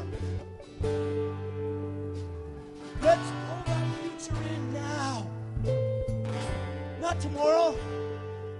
Let's 3.02 3.30
pull 3.30 3.62
that 3.66 3.86
future 4.00 4.42
in 4.56 4.72
now. 4.72 5.26
Not 7.02 7.20
tomorrow 7.20 7.76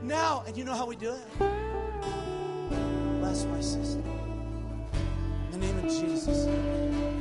now. 0.03 0.45
And 0.47 0.55
you 0.55 0.65
know 0.65 0.75
how 0.75 0.87
we 0.87 0.95
do 0.95 1.15
it? 1.15 1.58
My 3.47 3.61
sister. 3.61 4.03
In 5.53 5.53
the 5.53 5.59
name 5.59 5.79
of 5.79 5.85
Jesus, 5.85 6.47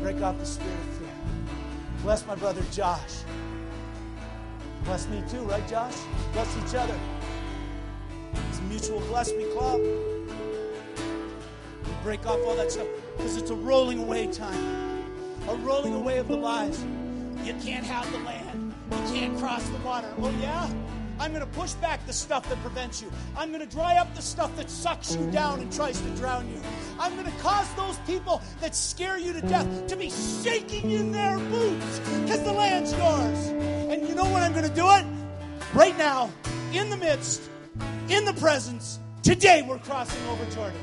break 0.01 0.21
off 0.21 0.38
the 0.39 0.45
spirit 0.45 0.73
of 0.73 0.95
fear. 0.97 1.10
Bless 2.01 2.25
my 2.25 2.36
brother 2.36 2.63
Josh. 2.71 3.23
Bless 4.84 5.08
me 5.10 5.23
too, 5.30 5.41
right, 5.41 5.67
Josh? 5.67 5.95
Bless 6.34 6.58
each 6.58 6.75
other. 6.75 6.97
It's 8.49 8.60
a 8.60 8.63
mutual 8.63 8.99
bless 9.01 9.32
me 9.34 9.45
club. 9.53 9.82
break 12.03 12.25
off 12.25 12.39
all 12.47 12.56
that 12.56 12.71
stuff 12.71 12.88
because 13.17 13.38
it's 13.38 13.51
a 13.51 13.56
rolling 13.56 13.99
away 13.99 14.27
time, 14.32 15.03
a 15.49 15.56
rolling 15.58 15.93
away 15.93 16.17
of 16.17 16.27
the 16.27 16.38
lies. 16.38 16.84
You 17.43 17.53
can't 17.63 17.86
have 17.86 18.12
the 18.12 18.19
land. 18.19 18.73
You 18.91 18.97
can't 19.13 19.38
cross 19.38 19.67
the 19.69 19.77
water. 19.80 20.12
Oh, 20.19 20.34
yeah? 20.41 20.69
I'm 21.19 21.32
going 21.32 21.45
to 21.45 21.60
push 21.60 21.73
back 21.73 22.06
the 22.06 22.13
stuff 22.13 22.47
that 22.49 22.60
prevents 22.62 23.01
you. 23.01 23.12
I'm 23.36 23.49
going 23.49 23.67
to 23.67 23.75
dry 23.75 23.97
up 23.97 24.13
the 24.15 24.21
stuff 24.21 24.56
that 24.58 24.69
sucks 24.69 25.15
you 25.15 25.30
down 25.32 25.60
and 25.60 25.71
tries 25.71 25.99
to 25.99 26.10
drown 26.12 26.47
you. 26.49 26.62
I'm 26.99 27.13
going 27.15 27.25
to 27.25 27.38
cause 27.39 27.71
those 27.75 27.97
people 27.99 28.41
that 28.62 28.75
scare 28.75 29.17
you 29.17 29.34
to 29.34 29.41
death 29.41 29.88
to 29.88 29.95
be 29.95 30.10
shaking 30.10 30.91
in 30.91 31.12
their 31.12 31.38
boots 31.38 31.99
because 31.99 32.43
the 32.43 32.53
land's 32.53 32.91
yours. 32.93 33.47
And 33.91 34.08
you 34.08 34.15
know 34.15 34.25
when 34.25 34.43
I'm 34.43 34.53
going 34.53 34.67
to 34.67 34.75
do 34.75 34.89
it? 34.91 35.06
Right 35.73 35.97
now, 35.97 36.32
in 36.73 36.89
the 36.89 36.97
midst, 36.97 37.49
in 38.10 38.25
the 38.25 38.34
presence. 38.34 38.99
Today 39.23 39.62
we're 39.67 39.80
crossing 39.80 40.25
over 40.27 40.45
Jordan. 40.51 40.80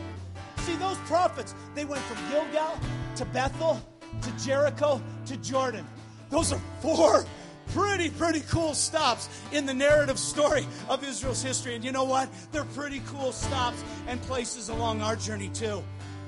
See, 0.59 0.77
those 0.77 0.99
prophets, 0.99 1.55
they 1.75 1.85
went 1.85 2.03
from 2.03 2.17
Gilgal 2.31 2.79
to 3.17 3.25
Bethel 3.27 3.83
to 4.21 4.45
Jericho 4.45 5.01
to 5.27 5.37
Jordan. 5.39 5.87
Those 6.31 6.53
are 6.53 6.61
four 6.81 7.25
pretty, 7.69 8.11
pretty 8.11 8.41
cool 8.41 8.75
stops 8.75 9.29
in 9.53 9.67
the 9.67 9.75
narrative 9.75 10.19
story 10.19 10.67
of 10.89 11.05
Israel's 11.05 11.43
history. 11.43 11.75
And 11.75 11.85
you 11.85 11.93
know 11.93 12.05
what? 12.05 12.29
They're 12.53 12.65
pretty 12.65 13.03
cool 13.07 13.33
stops 13.33 13.83
and 14.07 14.21
places 14.23 14.69
along 14.69 15.03
our 15.03 15.17
journey, 15.17 15.49
too. 15.49 15.83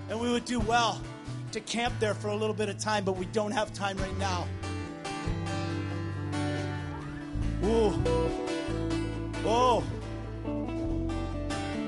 And 0.08 0.20
we 0.20 0.30
would 0.30 0.44
do 0.44 0.60
well 0.60 1.00
to 1.52 1.60
camp 1.60 1.94
there 2.00 2.14
for 2.14 2.28
a 2.28 2.36
little 2.36 2.54
bit 2.54 2.68
of 2.68 2.78
time, 2.78 3.04
but 3.04 3.16
we 3.16 3.26
don't 3.26 3.52
have 3.52 3.72
time 3.72 3.96
right 3.98 4.18
now. 4.18 4.46
Ooh. 7.64 8.02
Oh. 9.44 9.84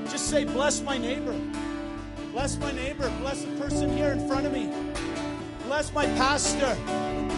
Just 0.09 0.29
say, 0.29 0.43
bless 0.43 0.81
my 0.81 0.97
neighbor. 0.97 1.39
Bless 2.31 2.57
my 2.57 2.71
neighbor. 2.71 3.11
Bless 3.19 3.43
the 3.43 3.55
person 3.57 3.95
here 3.95 4.11
in 4.11 4.27
front 4.27 4.45
of 4.45 4.53
me. 4.53 4.71
Bless 5.65 5.93
my 5.93 6.05
pastor. 6.05 6.75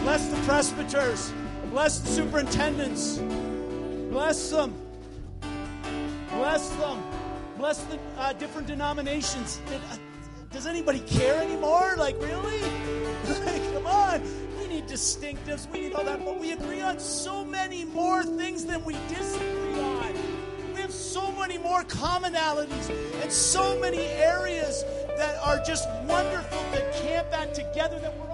Bless 0.03 0.28
the 0.28 0.38
presbyters. 0.43 1.34
Bless 1.72 1.99
the 1.99 2.09
superintendents. 2.09 3.17
Bless 4.09 4.49
them. 4.49 4.76
Bless 6.32 6.69
them. 6.72 7.01
Bless 7.57 7.84
the 7.86 7.97
uh, 8.17 8.34
different 8.34 8.67
denominations. 8.67 9.61
Did, 9.69 9.80
uh, 9.89 9.95
does 10.51 10.67
anybody 10.67 10.99
care 10.99 11.41
anymore? 11.41 11.95
Like, 11.97 12.22
really? 12.22 12.59
like, 13.45 13.74
Come 13.74 13.88
on. 13.88 14.22
We 14.59 14.67
need 14.67 14.86
distinctives. 14.88 15.72
We 15.72 15.80
need 15.80 15.93
all 15.93 16.03
that. 16.03 16.26
But 16.26 16.41
we 16.41 16.51
agree 16.51 16.82
on 16.82 16.99
so 16.99 17.45
many 17.45 17.86
more 17.86 18.22
things 18.26 18.65
than 18.65 18.84
we 18.84 18.97
disagree 19.07 19.80
on. 19.80 20.13
We 20.74 20.82
have 20.82 20.91
so 20.91 21.32
many 21.32 21.57
more 21.57 21.84
commonalities 21.86 22.89
and 23.22 23.32
so 23.32 23.80
many 23.80 23.99
areas 23.99 24.84
that 25.15 25.38
are 25.41 25.63
just 25.63 25.88
wonderful 26.03 26.59
to 26.74 26.91
camp 27.01 27.28
at 27.32 27.53
together 27.53 27.97
that 27.99 28.17
we're 28.19 28.31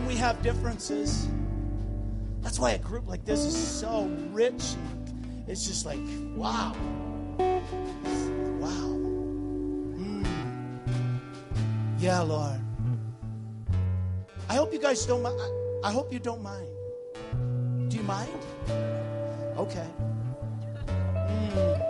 then 0.00 0.08
we 0.08 0.16
have 0.16 0.40
differences. 0.42 1.28
That's 2.40 2.58
why 2.58 2.72
a 2.72 2.78
group 2.78 3.06
like 3.06 3.24
this 3.24 3.40
is 3.40 3.56
so 3.56 4.06
rich. 4.32 4.74
it's 5.46 5.66
just 5.66 5.84
like, 5.84 5.98
wow. 6.34 6.74
Wow. 8.58 8.88
Mm. 9.98 10.26
Yeah, 11.98 12.20
Lord. 12.20 12.60
I 14.48 14.54
hope 14.54 14.72
you 14.72 14.78
guys 14.80 15.04
don't 15.06 15.22
mind. 15.22 15.38
I 15.84 15.92
hope 15.92 16.12
you 16.12 16.18
don't 16.18 16.42
mind. 16.42 16.66
Do 17.90 17.96
you 17.96 18.02
mind? 18.02 18.30
Okay. 19.56 19.86
Mm. 21.28 21.80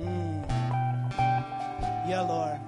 Mm. 0.00 0.48
Yeah, 2.08 2.20
Lord. 2.22 2.67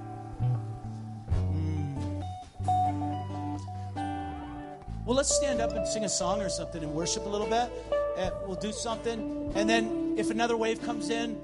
Well, 5.11 5.17
let's 5.17 5.35
stand 5.35 5.61
up 5.61 5.73
and 5.75 5.85
sing 5.89 6.05
a 6.05 6.09
song 6.09 6.41
or 6.41 6.49
something 6.49 6.85
and 6.85 6.95
worship 6.95 7.27
a 7.27 7.29
little 7.29 7.49
bit. 7.49 7.69
And 8.17 8.33
we'll 8.47 8.55
do 8.55 8.71
something. 8.71 9.51
And 9.57 9.69
then 9.69 10.15
if 10.17 10.31
another 10.31 10.57
wave 10.57 10.81
comes 10.83 11.11
in, 11.11 11.37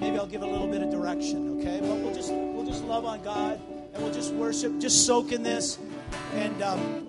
maybe 0.00 0.18
I'll 0.18 0.26
give 0.26 0.42
a 0.42 0.46
little 0.46 0.66
bit 0.66 0.82
of 0.82 0.90
direction, 0.90 1.60
okay? 1.60 1.78
But 1.78 1.98
we'll 1.98 2.12
just 2.12 2.32
we'll 2.32 2.66
just 2.66 2.82
love 2.82 3.04
on 3.04 3.22
God 3.22 3.60
and 3.92 4.02
we'll 4.02 4.12
just 4.12 4.34
worship, 4.34 4.80
just 4.80 5.06
soak 5.06 5.30
in 5.30 5.44
this. 5.44 5.78
And 6.32 6.60
um, 6.62 7.03